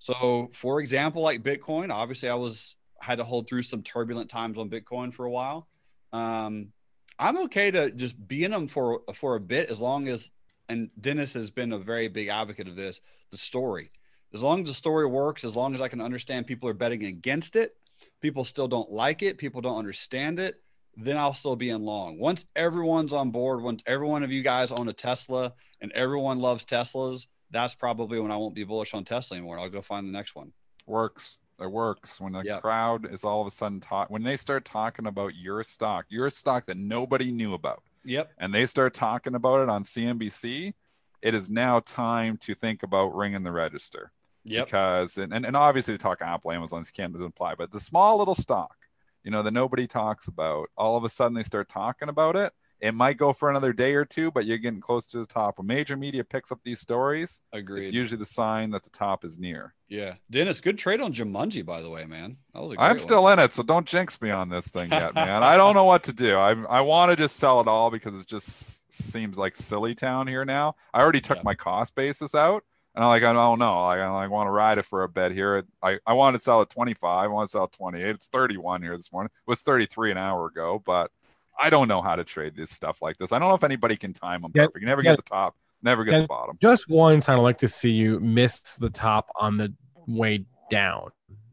[0.00, 4.58] so for example, like Bitcoin, obviously I was had to hold through some turbulent times
[4.58, 5.68] on Bitcoin for a while.
[6.12, 6.72] Um,
[7.18, 10.30] I'm okay to just be in them for for a bit as long as
[10.68, 13.00] and Dennis has been a very big advocate of this,
[13.30, 13.90] the story
[14.36, 17.04] as long as the story works, as long as I can understand people are betting
[17.04, 17.76] against it,
[18.20, 20.60] people still don't like it, people don't understand it,
[20.96, 22.18] then I'll still be in long.
[22.18, 26.38] Once everyone's on board, once every one of you guys own a Tesla and everyone
[26.38, 29.58] loves Teslas, that's probably when I won't be bullish on Tesla anymore.
[29.58, 30.52] I'll go find the next one.
[30.86, 31.38] Works.
[31.58, 32.60] It works when the Yep.
[32.60, 36.28] crowd is all of a sudden talk when they start talking about your stock, your
[36.30, 38.32] stock that nobody knew about, Yep.
[38.38, 40.74] and they start talking about it on CNBC.
[41.22, 44.12] It is now time to think about ringing the register.
[44.48, 44.66] Yep.
[44.66, 48.16] because and, and, and obviously they talk Apple, Amazon, you can't apply, but the small
[48.18, 48.76] little stock,
[49.24, 52.52] you know, that nobody talks about, all of a sudden they start talking about it.
[52.80, 55.58] It might go for another day or two, but you're getting close to the top.
[55.58, 57.84] When major media picks up these stories, Agreed.
[57.84, 59.74] it's usually the sign that the top is near.
[59.88, 60.14] yeah.
[60.30, 62.36] Dennis, good trade on Jumia, by the way, man.
[62.52, 62.98] That was a great I'm one.
[62.98, 65.42] still in it, so don't jinx me on this thing yet, man.
[65.42, 66.36] I don't know what to do.
[66.36, 70.26] I I want to just sell it all because it just seems like silly town
[70.26, 70.74] here now.
[70.92, 71.42] I already took Yeah.
[71.44, 72.62] my cost basis out,
[72.94, 73.84] and I'm like, I don't know.
[73.86, 75.64] Like, I like, want to ride it for a bit here.
[75.82, 77.24] I I wanted to sell at 25.
[77.24, 78.06] I want to sell at 28.
[78.06, 79.30] It's 31 here this morning.
[79.34, 81.10] It was 33 an hour ago, but
[81.58, 83.32] I don't know how to trade this stuff like this.
[83.32, 84.82] I don't know if anybody can time them Yeah, perfect.
[84.82, 85.12] You never yeah.
[85.12, 86.20] get the top, never get Yeah.
[86.22, 86.58] the bottom.
[86.60, 89.72] Just once, I'd like to see you miss the top on the
[90.06, 91.10] way down,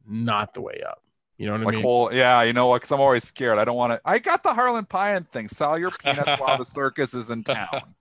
[0.08, 1.02] not the way up.
[1.38, 1.84] You know what I Like mean?
[1.84, 2.78] whole, yeah, you know what?
[2.82, 3.58] Because I'm always scared.
[3.58, 4.02] I don't want to.
[4.06, 5.48] I got the Harlan Pine thing.
[5.48, 7.96] Sell your peanuts while the circus is in town.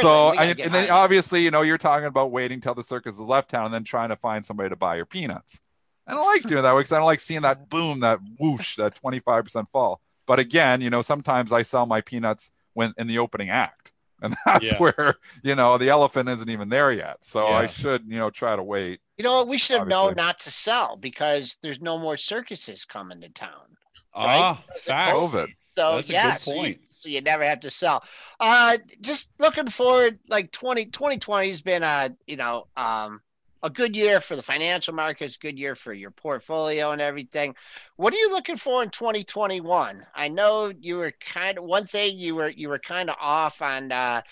[0.00, 3.14] So, we and, and then obviously, you know, you're talking about waiting till the circus
[3.14, 5.62] is left town and then trying to find somebody to buy your peanuts.
[6.06, 9.00] I don't like doing that because I don't like seeing that boom, that whoosh, that
[9.00, 10.00] 25% fall.
[10.26, 13.92] But again, you know, sometimes I sell my peanuts when in the opening act.
[14.20, 14.78] And that's Yeah.
[14.78, 17.24] where, you know, the elephant isn't even there yet.
[17.24, 19.00] So I should, you know, try to wait.
[19.18, 19.42] You know?
[19.44, 23.76] We should have known not to sell because there's no more circuses coming to town.
[24.14, 24.94] Ah, Because of.
[25.32, 25.46] COVID.
[25.60, 26.78] So That's a yeah, good so you- point.
[26.92, 28.04] So you, never have to sell.
[28.38, 33.20] Uh, just looking forward, like 20, 2020 has been a you know um
[33.62, 37.54] a good year for the financial markets, good year for your portfolio and everything.
[37.96, 40.06] What are you looking for in 2021?
[40.14, 43.62] I know you were kind of one thing you were you were kind of off
[43.62, 44.22] on uh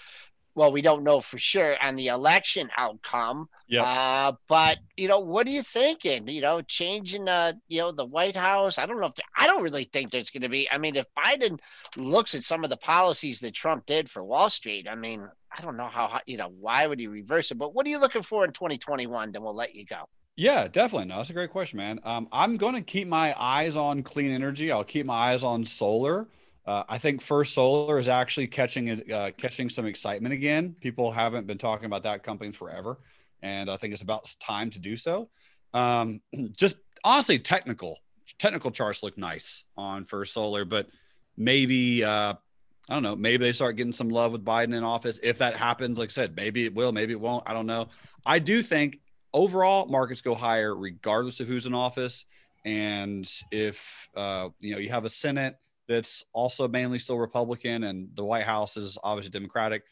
[0.55, 3.49] well, we don't know for sure on the election outcome.
[3.69, 3.83] Yeah.
[3.85, 6.27] Uh, but you know, what are you thinking?
[6.29, 8.77] You know, changing uh, you know, the White House.
[8.77, 10.71] I don't know if there, I don't really think there's going to be.
[10.71, 11.61] I mean, if Biden
[11.97, 15.63] looks at some of the policies that Trump did for Wall Street, I mean, I
[15.63, 17.57] don't know how you know why would he reverse it.
[17.57, 19.33] But what are you looking for in 2021?
[19.33, 20.09] Then we'll let you go.
[20.37, 21.09] Yeah, definitely.
[21.09, 22.01] No, that's a great question, man.
[22.05, 24.73] Um, I'm going to keep my eyes on clean energy.
[24.73, 26.29] I'll keep my eyes on solar.
[26.65, 30.77] Uh, I think First Solar is actually catching uh, catching some excitement again.
[30.81, 32.97] People haven't been talking about that company forever,
[33.43, 35.31] and I think it's about time to do so.
[35.75, 36.21] Um,
[36.57, 37.99] just honestly, technical
[38.39, 40.89] technical charts look nice on First Solar, but
[41.37, 42.35] maybe uh,
[42.91, 43.15] I don't know.
[43.15, 45.21] Maybe they start getting some love with Biden in office.
[45.23, 47.49] If that happens, like I said, maybe it will, maybe it won't.
[47.49, 47.89] I don't know.
[48.27, 48.99] I do think
[49.33, 52.27] overall markets go higher regardless of who's in office.
[52.65, 58.09] And if uh, you know you have a Senate that's also mainly still Republican and
[58.15, 59.85] the White House is obviously Democratic,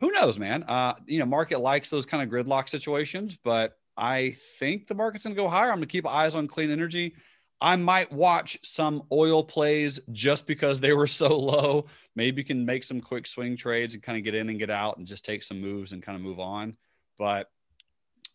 [0.00, 0.62] who knows, man?
[0.68, 5.24] Uh, you know, market likes those kind of gridlock situations, but I think the market's
[5.24, 5.70] gonna go higher.
[5.70, 7.16] I'm gonna keep eyes on clean energy.
[7.60, 11.86] I might watch some oil plays just because they were so low.
[12.14, 14.98] Maybe can make some quick swing trades and kind of get in and get out
[14.98, 16.76] and just take some moves and kind of move on.
[17.18, 17.50] But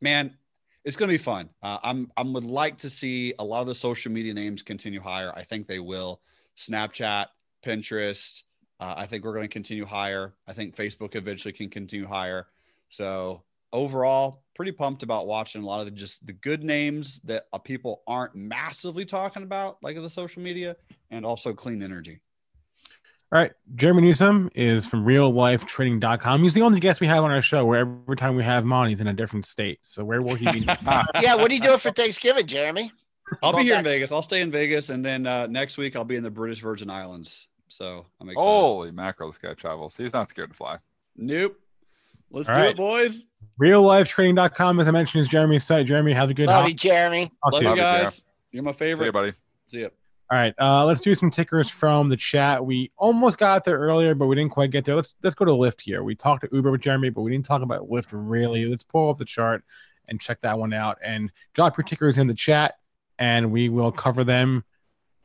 [0.01, 0.37] man,
[0.83, 1.49] it's going to be fun.
[1.61, 5.01] Uh, I'm I would like to see a lot of the social media names continue
[5.01, 5.31] higher.
[5.35, 6.21] I think they will.
[6.57, 7.27] Snapchat,
[7.65, 8.43] Pinterest.
[8.79, 10.33] Uh, I think we're going to continue higher.
[10.45, 12.47] I think Facebook eventually can continue higher.
[12.89, 13.43] So
[13.73, 17.57] overall, pretty pumped about watching a lot of the, just the good names that uh,
[17.57, 20.75] people aren't massively talking about, like the social media,
[21.11, 22.21] and also clean energy.
[23.33, 23.51] All right.
[23.75, 26.43] Jerremy Newsome is from reallifetrading.com.
[26.43, 28.71] He's the only guest we have on our show where every time we have him
[28.71, 29.79] on, he's in a different state.
[29.81, 30.59] So where will he be?
[31.19, 32.91] Yeah, what are you doing for Thanksgiving, Jeremy?
[33.41, 34.11] I'll be Going here in Vegas.
[34.11, 36.91] I'll stay in Vegas, and then uh, next week I'll be in the British Virgin
[36.91, 37.47] Islands.
[37.69, 38.45] So I'm excited.
[38.45, 39.97] Holy mackerel, this guy travels.
[39.97, 40.77] He's not scared to fly.
[41.15, 41.59] Nope.
[42.33, 42.71] Let's All do right.
[42.71, 43.25] it, boys.
[43.61, 45.85] reallifetrading.com, as I mentioned, is Jeremy's site.
[45.85, 46.51] Jeremy, have a good day.
[46.51, 46.71] Love holiday.
[46.71, 47.31] you, Jeremy.
[47.51, 48.23] Love you Love you, guys.
[48.51, 48.79] You're my favorite.
[48.79, 49.05] See favorite.
[49.05, 49.31] you, buddy.
[49.71, 49.87] See ya.
[50.31, 52.65] All right, uh, let's do some tickers from the chat.
[52.65, 54.95] We almost got there earlier, but we didn't quite get there.
[54.95, 56.01] Let's let's go to Lyft here.
[56.03, 58.65] We talked to Uber with Jeremy, but we didn't talk about Lyft really.
[58.65, 59.63] Let's pull up the chart
[60.07, 62.75] and check that one out and drop your tickers in the chat.
[63.19, 64.63] and we will cover them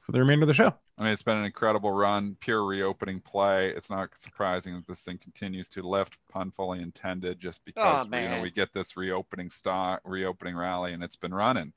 [0.08, 0.74] for the remainder of the show.
[0.96, 3.68] I mean, it's been an incredible run, pure reopening play.
[3.68, 8.16] It's not surprising that this thing continues to lift, pun fully intended, just because Oh,
[8.16, 11.74] you know we get this reopening stock, reopening rally, and it's been running.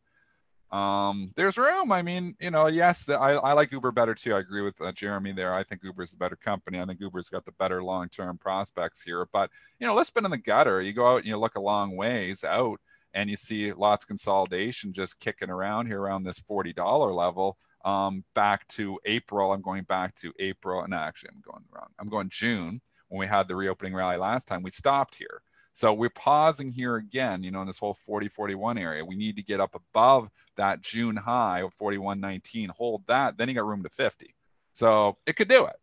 [0.71, 1.91] Um, there's room.
[1.91, 4.33] I mean, you know, yes, the, I, I like Uber better too.
[4.33, 5.53] I agree with uh, Jeremy there.
[5.53, 6.79] I think Uber's the better company.
[6.79, 9.27] I think Uber's got the better long-term prospects here.
[9.33, 10.79] But you know, let's been in the gutter.
[10.79, 12.79] You go out and you look a long ways out,
[13.13, 17.57] and you see lots of consolidation just kicking around here around this forty dollar level.
[17.85, 19.53] Um, back to April.
[19.53, 21.87] I'm going back to April, and actually, I'm going wrong.
[21.99, 24.63] I'm going June when we had the reopening rally last time.
[24.63, 25.41] We stopped here.
[25.73, 29.05] So we're pausing here again, you know, in this whole 40 41 area.
[29.05, 33.55] We need to get up above that June high of 41.19, hold that, then you
[33.55, 34.35] got room to 50.
[34.73, 35.75] So it could do it.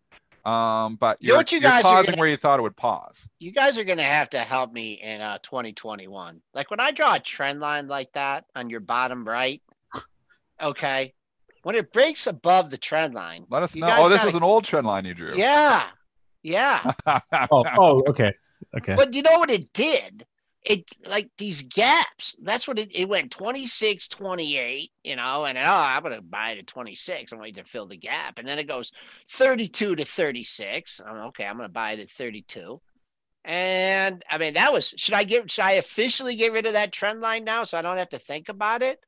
[0.48, 2.58] Um, but You know you're, what you you're guys are pausing gonna- where you thought
[2.58, 3.28] it would pause.
[3.38, 6.42] You guys are gonna have to help me in uh 2021.
[6.54, 9.62] Like when I draw a trend line like that on your bottom right,
[10.62, 11.14] okay.
[11.62, 13.88] When it breaks above the trend line, Let us know.
[13.98, 15.34] Oh, this gotta- was an old trend line you drew.
[15.34, 15.88] yeah,
[16.42, 16.92] yeah.
[17.32, 18.32] Oh, oh, okay,
[18.76, 18.94] okay.
[18.94, 20.26] But you know what it did?
[20.64, 22.36] It like these gaps.
[22.42, 26.58] That's what it, it went 26, 28, you know, and oh, I'm gonna buy it
[26.58, 27.32] at 26.
[27.32, 28.38] I'm waiting to fill the gap.
[28.38, 28.92] And then it goes
[29.28, 31.00] 32 to 36.
[31.06, 32.80] I'm okay, I'm gonna buy it at 32.
[33.44, 36.92] And I mean, that was should I get should I officially get rid of that
[36.92, 39.00] trend line now so I don't have to think about it?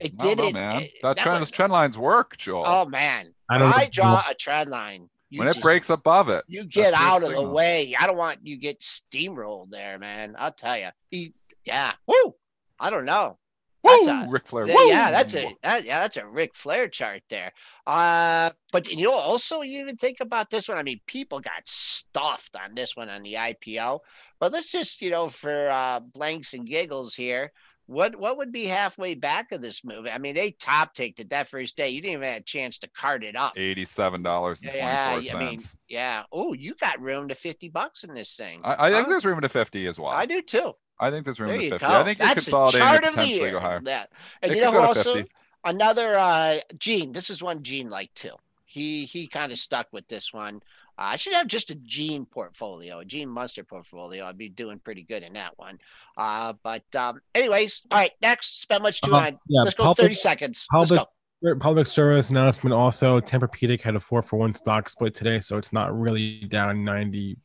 [0.00, 0.82] It I don't did know, it, man.
[0.82, 2.64] it- That, trend, was- those trend lines work, Joel.
[2.66, 3.32] Oh man.
[3.48, 5.08] I I, don't I draw a trend line.
[5.30, 7.94] you when it breaks above it, you get out of the way.
[7.98, 10.34] I don't want you get steamrolled there, man.
[10.38, 10.88] I'll tell you.
[11.10, 11.34] He,
[11.64, 11.92] yeah.
[12.06, 12.34] Woo.
[12.80, 13.38] I don't know.
[13.84, 14.66] woo, That's a- Ric Flair.
[14.66, 14.86] Yeah, woo.
[14.88, 17.52] yeah, that's a that, yeah, that's a Ric Flair chart there.
[17.86, 20.78] Uh, but you know, also you even think about this one.
[20.78, 24.00] I mean, people got stuffed on this one on the IPO.
[24.40, 27.52] But let's just, you know, for uh blanks and giggles here.
[27.86, 30.06] What what would be halfway back of this move?
[30.10, 31.90] I mean, they top ticked it that first day.
[31.90, 33.52] You didn't even have a chance to cart it up.
[33.56, 35.58] Eighty-seven dollars and Yeah, I mean,
[35.88, 36.22] yeah.
[36.32, 38.60] Oh, you got room to 50 bucks in this thing.
[38.64, 39.10] I, I think Huh?
[39.10, 40.10] there's room to fifty as well.
[40.10, 40.72] I do too.
[41.00, 41.86] I think there's room There to 50.
[41.86, 41.92] go.
[41.92, 43.82] I think That's you consolidate and potentially go higher.
[43.84, 44.04] Yeah.
[44.40, 45.24] And It you know also
[45.64, 47.12] another uh Gene.
[47.12, 48.36] This is one Gene like too.
[48.64, 50.60] He he kind of stuck with this one.
[51.04, 54.24] I should have just a Gene portfolio, a Gene Munster portfolio.
[54.24, 55.78] I'd be doing pretty good in that one.
[56.16, 58.12] Uh, but um, anyways, all right.
[58.22, 60.66] Next, spend much too Uh, yeah, Let's go public- thirty seconds.
[60.72, 61.58] Let's public- go.
[61.58, 65.72] Public service announcement also Tempur-Pedic had a four for one stock split today, so it's
[65.72, 67.36] not really down 94%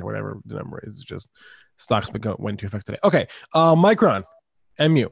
[0.00, 0.96] or whatever the number is.
[0.96, 1.28] It's just
[1.76, 2.98] stocks split go- went into effect today.
[3.04, 3.28] Okay.
[3.52, 4.24] Uh Micron,
[4.80, 5.10] MU.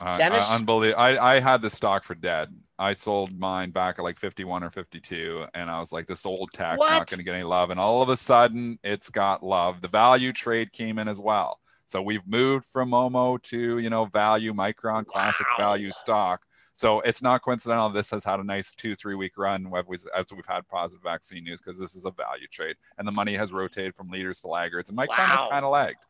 [0.00, 0.50] Uh, Dennis?
[0.50, 1.02] I, unbelievable.
[1.02, 2.54] I, I had the stock for dead.
[2.80, 6.50] I sold mine back at like 51 or 52, and I was like, this old
[6.54, 6.90] tech What?
[6.90, 7.68] not going to get any love.
[7.68, 9.82] And all of a sudden, it's got love.
[9.82, 11.60] The value trade came in as well.
[11.84, 15.64] So we've moved from Momo to you know value Micron classic Wow.
[15.66, 16.40] value stock.
[16.72, 17.90] So it's not coincidental.
[17.90, 19.84] This has had a nice two three week run as
[20.32, 23.52] we've, had positive vaccine news because this is a value trade, and the money has
[23.52, 24.88] rotated from leaders to laggards.
[24.88, 26.06] And Micron has kind of lagged.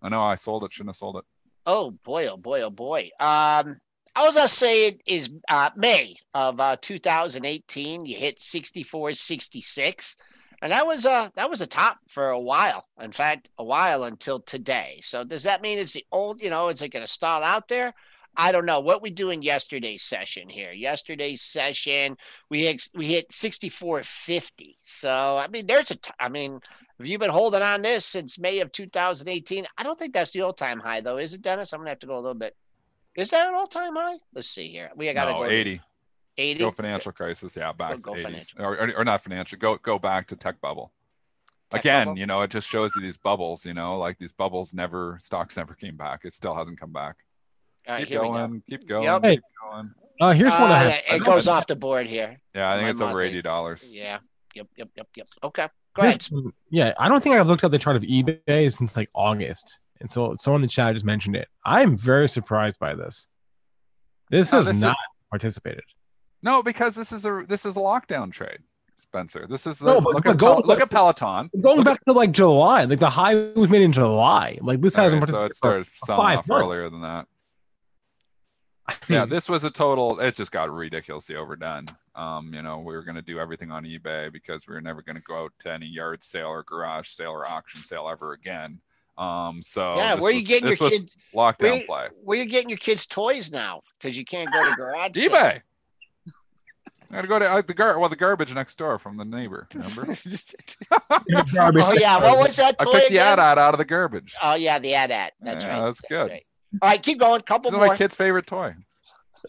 [0.00, 0.72] I know I sold it.
[0.72, 1.24] Shouldn't have sold it.
[1.66, 3.10] Oh boy, oh boy, oh boy.
[3.20, 3.78] Um,
[4.14, 8.04] I was gonna say it is uh, May of uh, 2018.
[8.04, 10.16] You hit 64, 66,
[10.60, 12.86] and that was uh that was a top for a while.
[13.00, 15.00] In fact, a while until today.
[15.02, 16.42] So does that mean it's the old?
[16.42, 17.94] You know, is it gonna stall out there?
[18.36, 18.80] I don't know.
[18.80, 20.72] What we do in yesterday's session here?
[20.72, 22.16] Yesterday's session,
[22.48, 24.76] we hit, we hit 64.50.
[24.82, 25.96] So I mean, there's a.
[25.96, 26.60] T- I mean,
[26.98, 29.66] have you been holding on this since May of 2018?
[29.76, 31.72] I don't think that's the all time high, though, is it, Dennis?
[31.72, 32.56] I'm gonna have to go a little bit.
[33.16, 34.16] Is that an all time high?
[34.34, 34.90] Let's see here.
[34.96, 35.80] We got to no, go 80.
[36.38, 36.58] 80.
[36.60, 39.58] Go financial crisis, yeah, back Go- to go 80s, or, or, or not financial.
[39.58, 40.90] Go go back to tech bubble.
[41.70, 42.18] Tech Again, bubble?
[42.18, 43.66] you know, it just shows you these bubbles.
[43.66, 46.24] You know, like these bubbles never stocks never came back.
[46.24, 47.16] It still hasn't come back.
[47.86, 48.32] All right, keep here we go.
[48.34, 49.22] going, keep going, Yep.
[49.24, 49.36] Hey.
[49.36, 49.94] keep going.
[50.20, 51.00] Uh here's one I Uh, have.
[51.20, 52.40] it goes off the board here.
[52.54, 53.92] Yeah, I think My it's over eighty dollars.
[53.92, 54.18] Yeah.
[54.54, 54.68] Yep.
[54.76, 54.88] Yep.
[54.96, 55.08] Yep.
[55.16, 55.26] Yep.
[55.44, 55.68] Okay.
[55.94, 56.44] Go Here's ahead.
[56.44, 59.78] one- Yeah, I don't think I've looked at the chart of eBay since like August.
[60.02, 61.48] And so someone in the chat just mentioned it.
[61.64, 63.28] I'm very surprised by this.
[64.30, 64.96] This No, is this is- not
[65.30, 65.84] participated.
[66.42, 68.58] No, because this is a this is a lockdown trade,
[68.96, 69.46] Spencer.
[69.48, 71.48] This is the, No, but- look but at go- Pel- look at Peloton.
[71.60, 74.58] Going Look back to like July, like the high was made in July.
[74.60, 76.62] Like this hasn't right, so participated it started selling off months.
[76.64, 77.26] earlier than that.
[78.88, 81.86] I yeah this was a total it just got ridiculously overdone
[82.16, 85.02] um you know we were going to do everything on ebay because we were never
[85.02, 88.32] going to go out to any yard sale or garage sale or auction sale ever
[88.32, 88.80] again
[89.18, 90.14] um so yeah.
[90.14, 91.16] this Where you was- getting your kids?
[91.34, 93.82] lockdown Where, you- play where you getting your kids' toys now?
[94.00, 95.10] Because you can't go to garage.
[95.16, 95.60] ebay
[97.10, 99.68] i gotta go to uh, the gar well the garbage next door from the neighbor
[99.74, 100.06] remember
[100.90, 102.18] Oh yeah.
[102.18, 103.32] What was that i toy picked the again?
[103.34, 105.32] ad out out of the garbage Oh yeah, the AT-AT.
[105.42, 105.84] That's Yeah, right.
[105.84, 106.30] that's good.
[106.30, 106.44] right.
[106.80, 107.42] All right, keep going.
[107.42, 107.88] Couple This is more.
[107.88, 108.74] my kid's favorite toy.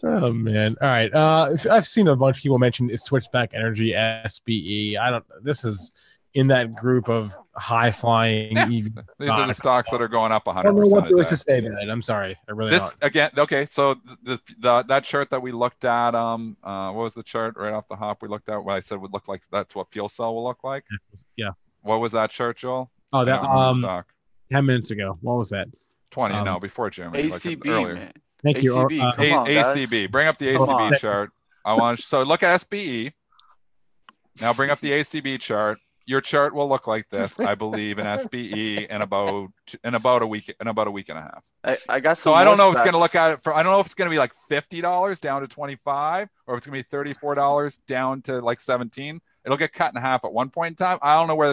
[0.02, 0.74] Oh man!
[0.82, 1.14] All right.
[1.14, 4.98] Uh, I've seen a bunch of people mention is Switchback Energy SBE.
[4.98, 5.24] I don't.
[5.40, 5.92] This is
[6.34, 8.56] in that group of high flying.
[8.56, 8.66] Yeah.
[8.68, 9.58] These are the stocks.
[9.58, 11.82] stocks that are going up I 100 don't know what there percent to say about
[11.82, 11.88] it.
[11.88, 12.36] I'm sorry.
[12.48, 13.06] I really This don't.
[13.08, 13.66] again, okay.
[13.66, 17.56] So the, the that chart that we looked at, um, uh, what was the chart
[17.56, 18.62] right off the hop we looked at?
[18.64, 20.84] What I said would look like that's what fuel cell will look like.
[21.36, 21.50] Yeah.
[21.82, 22.90] What was that chart, Joel?
[23.12, 24.06] Oh, that don't remember the um, stock.
[24.50, 25.18] ten minutes ago.
[25.20, 25.68] What was that?
[26.10, 27.22] 20 um, no before Jeremy.
[27.24, 27.94] like ACB, earlier.
[27.94, 28.12] man.
[28.42, 28.74] Thank you.
[28.74, 29.76] ACB, Uh, come A- on, guys.
[29.76, 30.10] ACB.
[30.10, 30.94] Bring up the Come ACB on.
[30.96, 31.30] chart.
[31.64, 33.12] I want to, so look at SBE.
[34.40, 35.78] Now bring up the ACB chart.
[36.06, 39.50] Your chart will look like this, I believe, in SBE in about
[39.82, 41.42] in about a week in about a week and a half.
[41.62, 42.34] I, I got So.
[42.34, 43.54] I don't know if it's going to look at it for.
[43.54, 46.28] I don't know if it's going to be like fifty dollars down to twenty five,
[46.46, 49.20] or if it's going to be thirty four dollars down to like seventeen.
[49.44, 50.98] It'll get cut in half at one point in time.
[51.02, 51.50] I don't know where.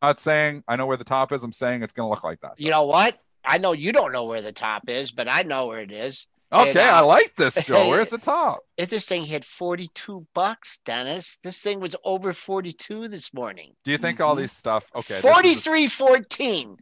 [0.00, 1.44] I'm not saying I know where the top is.
[1.44, 2.54] I'm saying it's going to look like that.
[2.58, 3.18] You know what?
[3.44, 6.26] I know you don't know where the top is, but I know where it is.
[6.52, 7.88] Okay, and, uh, I like this, Joe.
[7.88, 8.60] Where's the top?
[8.76, 13.72] If this thing hit 42 bucks, Dennis, this thing was over 42 this morning.
[13.84, 14.40] Do you think all Mhm.
[14.40, 14.90] these stuff?
[14.94, 16.76] Okay, this is- 43.14.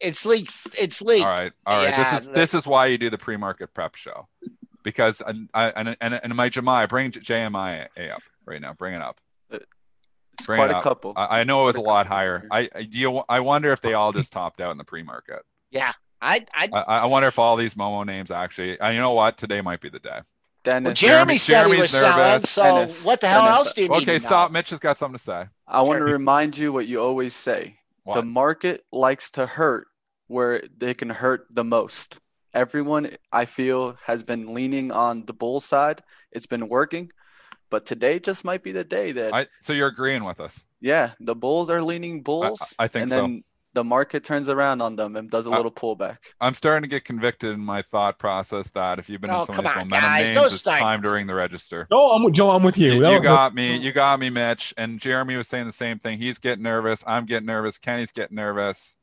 [0.00, 0.52] It's leaked.
[0.78, 1.24] It's leaked.
[1.24, 1.96] All right, all right.
[1.96, 4.28] this Yeah, is this is why you do the pre-market prep show,
[4.82, 8.72] because and I and and, and my Jumia, bring JMI up right now.
[8.74, 9.20] Bring it up.
[9.50, 11.12] It's Bring quite it a couple.
[11.16, 12.46] I, I know it was a lot higher.
[12.50, 15.42] I I- do you, I wonder if they all just topped out in the pre-market.
[15.70, 15.92] Yeah.
[16.24, 18.80] I, I, I, I wonder if all these Momo names actually.
[18.80, 19.36] And you know what?
[19.36, 20.20] Today might be the day.
[20.62, 22.16] Dennis, well, Jerremy Jerremy- said he Jerremy's was selling.
[22.16, 22.50] nervous.
[22.50, 23.96] So Dennis, what the hell Dennis, else do you need?
[23.96, 24.50] Okay, to stop.
[24.50, 24.54] know?
[24.54, 25.44] Mitch has got something to say.
[25.68, 27.76] I want to remind you what you always say.
[28.12, 29.86] The market likes to hurt
[30.26, 32.18] where they can hurt the most.
[32.54, 36.02] Everyone, I feel, has been leaning on the bull side.
[36.30, 37.10] It's been working,
[37.68, 40.64] but today just might be the day that, I, so you're agreeing with us?
[40.80, 43.16] yeah, the bulls are leaning bulls, I think and so.
[43.16, 43.44] then
[43.74, 46.18] the market turns around on them and does a uh, little pullback.
[46.40, 49.46] I'm starting to get convicted in my thought process that if you've been Oh, in
[49.46, 50.80] some of come these on, momentum guys, names, it's start.
[50.80, 51.86] time to ring the register.
[51.90, 52.92] Joel, I'm, with- I'm with you.
[52.92, 53.76] You, you was a- got me.
[53.76, 54.72] You got me, Mitch.
[54.76, 56.18] And Jerremy was saying the same thing.
[56.18, 57.04] He's getting nervous.
[57.06, 57.78] I'm getting nervous.
[57.78, 58.96] Kenny's getting nervous.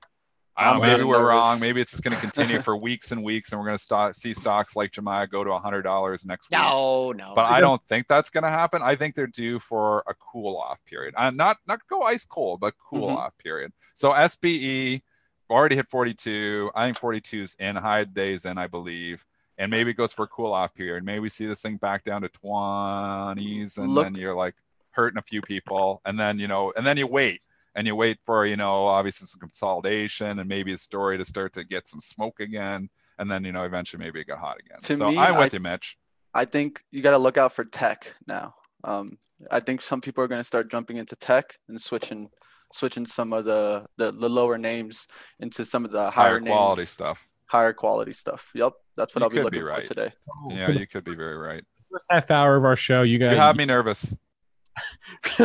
[0.58, 1.60] I don't know, maybe we're wrong.
[1.60, 4.16] Maybe it's just going to continue for weeks and weeks, and we're going to start
[4.16, 6.60] see stocks like Jumia go to hundred dollars next week.
[6.60, 7.34] No, no.
[7.36, 8.82] But I don't think that's going to happen.
[8.84, 11.14] I think they're due for a cool off period.
[11.18, 13.16] Uh, not not go ice cold, but cool Mhm.
[13.18, 13.72] off period.
[13.95, 15.02] So SBE
[15.49, 16.72] already hit 42.
[16.76, 19.26] I think 42 is in high days in, I believe.
[19.58, 21.04] And maybe it goes for a cool off period.
[21.04, 24.56] Maybe we see this thing back down to 20s, and Look- then you're like
[24.91, 27.41] hurting a few people, and then you know, and then you wait
[27.76, 31.53] and you wait for you know obviously some consolidation and maybe a story to start
[31.53, 34.80] to get some smoke again, and then you know eventually maybe it got hot again.
[34.84, 35.97] To so me, I'm with I- you, Mitch.
[36.34, 38.55] I think you got to look out for tech now.
[38.86, 39.17] Um,
[39.51, 42.30] I think some people are going to start jumping into tech and switching
[42.74, 45.07] switching some of the, the the lower names
[45.39, 47.28] into some of the higher, Higher quality names, stuff.
[47.47, 48.49] higher quality stuff.
[48.55, 49.86] Yep, that's what You I'll be could looking be for right.
[49.86, 50.13] today.
[50.49, 51.63] Yeah, you could be very right.
[51.91, 54.15] first half hour of our show, you guys You have me nervous.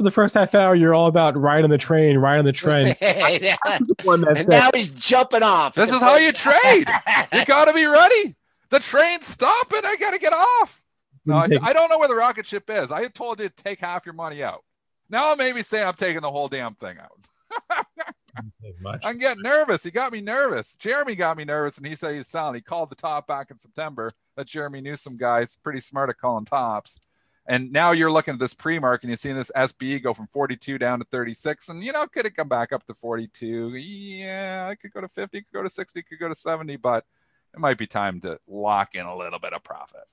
[0.00, 2.94] for the first half hour, you're all about riding the train, riding the train.
[3.02, 5.74] and One that's now he's jumping off.
[5.74, 6.86] This is how you trade.
[7.34, 8.34] You got to be ready.
[8.70, 9.80] The train's stopping.
[9.84, 10.82] I got to get off.
[11.26, 12.90] No, I, I don't know where the rocket ship is.
[12.90, 14.64] I told you to take half your money out.
[15.10, 17.86] Now maybe say I'm taking the whole damn thing out.
[19.04, 19.84] I'm getting nervous.
[19.84, 20.76] He got me nervous.
[20.76, 22.54] Jerremy got me nervous, and he said he's selling.
[22.54, 24.10] He called the top back in September.
[24.36, 27.00] That Jerremy Newsome guys pretty smart at calling tops.
[27.50, 30.78] And now you're looking at this pre-mark, and you're seeing this SBE go from 42
[30.78, 31.68] down to 36.
[31.68, 33.74] And you know, could it come back up to 42?
[33.74, 37.04] Yeah, it could go to 50, could go to 60, could go to 70, but
[37.52, 40.04] it might be time to lock in a little bit of profit.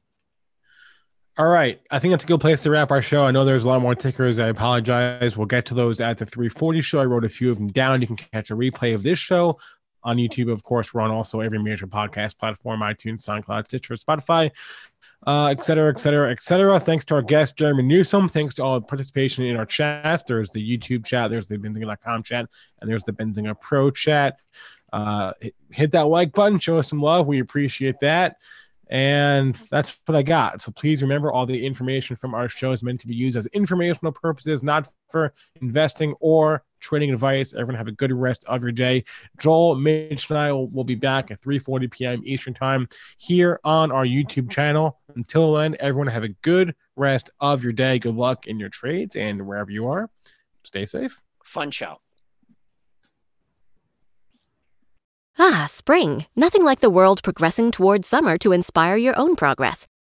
[1.38, 1.80] All right.
[1.92, 3.24] I think that's a good place to wrap our show.
[3.24, 4.40] I know there's a lot more tickers.
[4.40, 5.38] I apologize.
[5.38, 7.00] We'll get to those at the 340 show.
[7.00, 8.02] I wrote a few of them down.
[8.02, 9.60] You can catch a replay of this show
[10.04, 10.52] on YouTube.
[10.52, 14.50] Of course, we're on also every major podcast platform iTunes, SoundCloud, Stitcher, Spotify,
[15.26, 16.80] uh, et cetera, et cetera, et cetera.
[16.80, 18.30] Thanks to our guest, Jerremy Newsome.
[18.30, 20.24] Thanks to all the participation in our chat.
[20.28, 22.48] There's the YouTube chat, there's the Benzinga.com chat,
[22.80, 24.38] and there's the Benzinga Pro chat.
[24.94, 25.34] Uh,
[25.72, 27.28] hit that like button, show us some love.
[27.28, 28.38] We appreciate that.
[28.90, 30.62] And that's what I got.
[30.62, 33.46] So please remember all the information from our show is meant to be used as
[33.48, 37.54] informational purposes, not for investing or trading advice.
[37.54, 39.04] Everyone have a good rest of your day.
[39.40, 42.22] Joel, Mitch, and I will, will be back at 3:40 p.m.
[42.26, 45.00] Eastern Time here on our YouTube channel.
[45.16, 48.00] Until then, everyone have a good rest of your day.
[48.00, 50.10] Good luck in your trades and wherever you are.
[50.64, 51.22] Stay safe.
[51.44, 51.98] Fun show.
[55.40, 56.26] Ah, spring.
[56.36, 59.88] Nothing like the world progressing towards summer to inspire your own progress.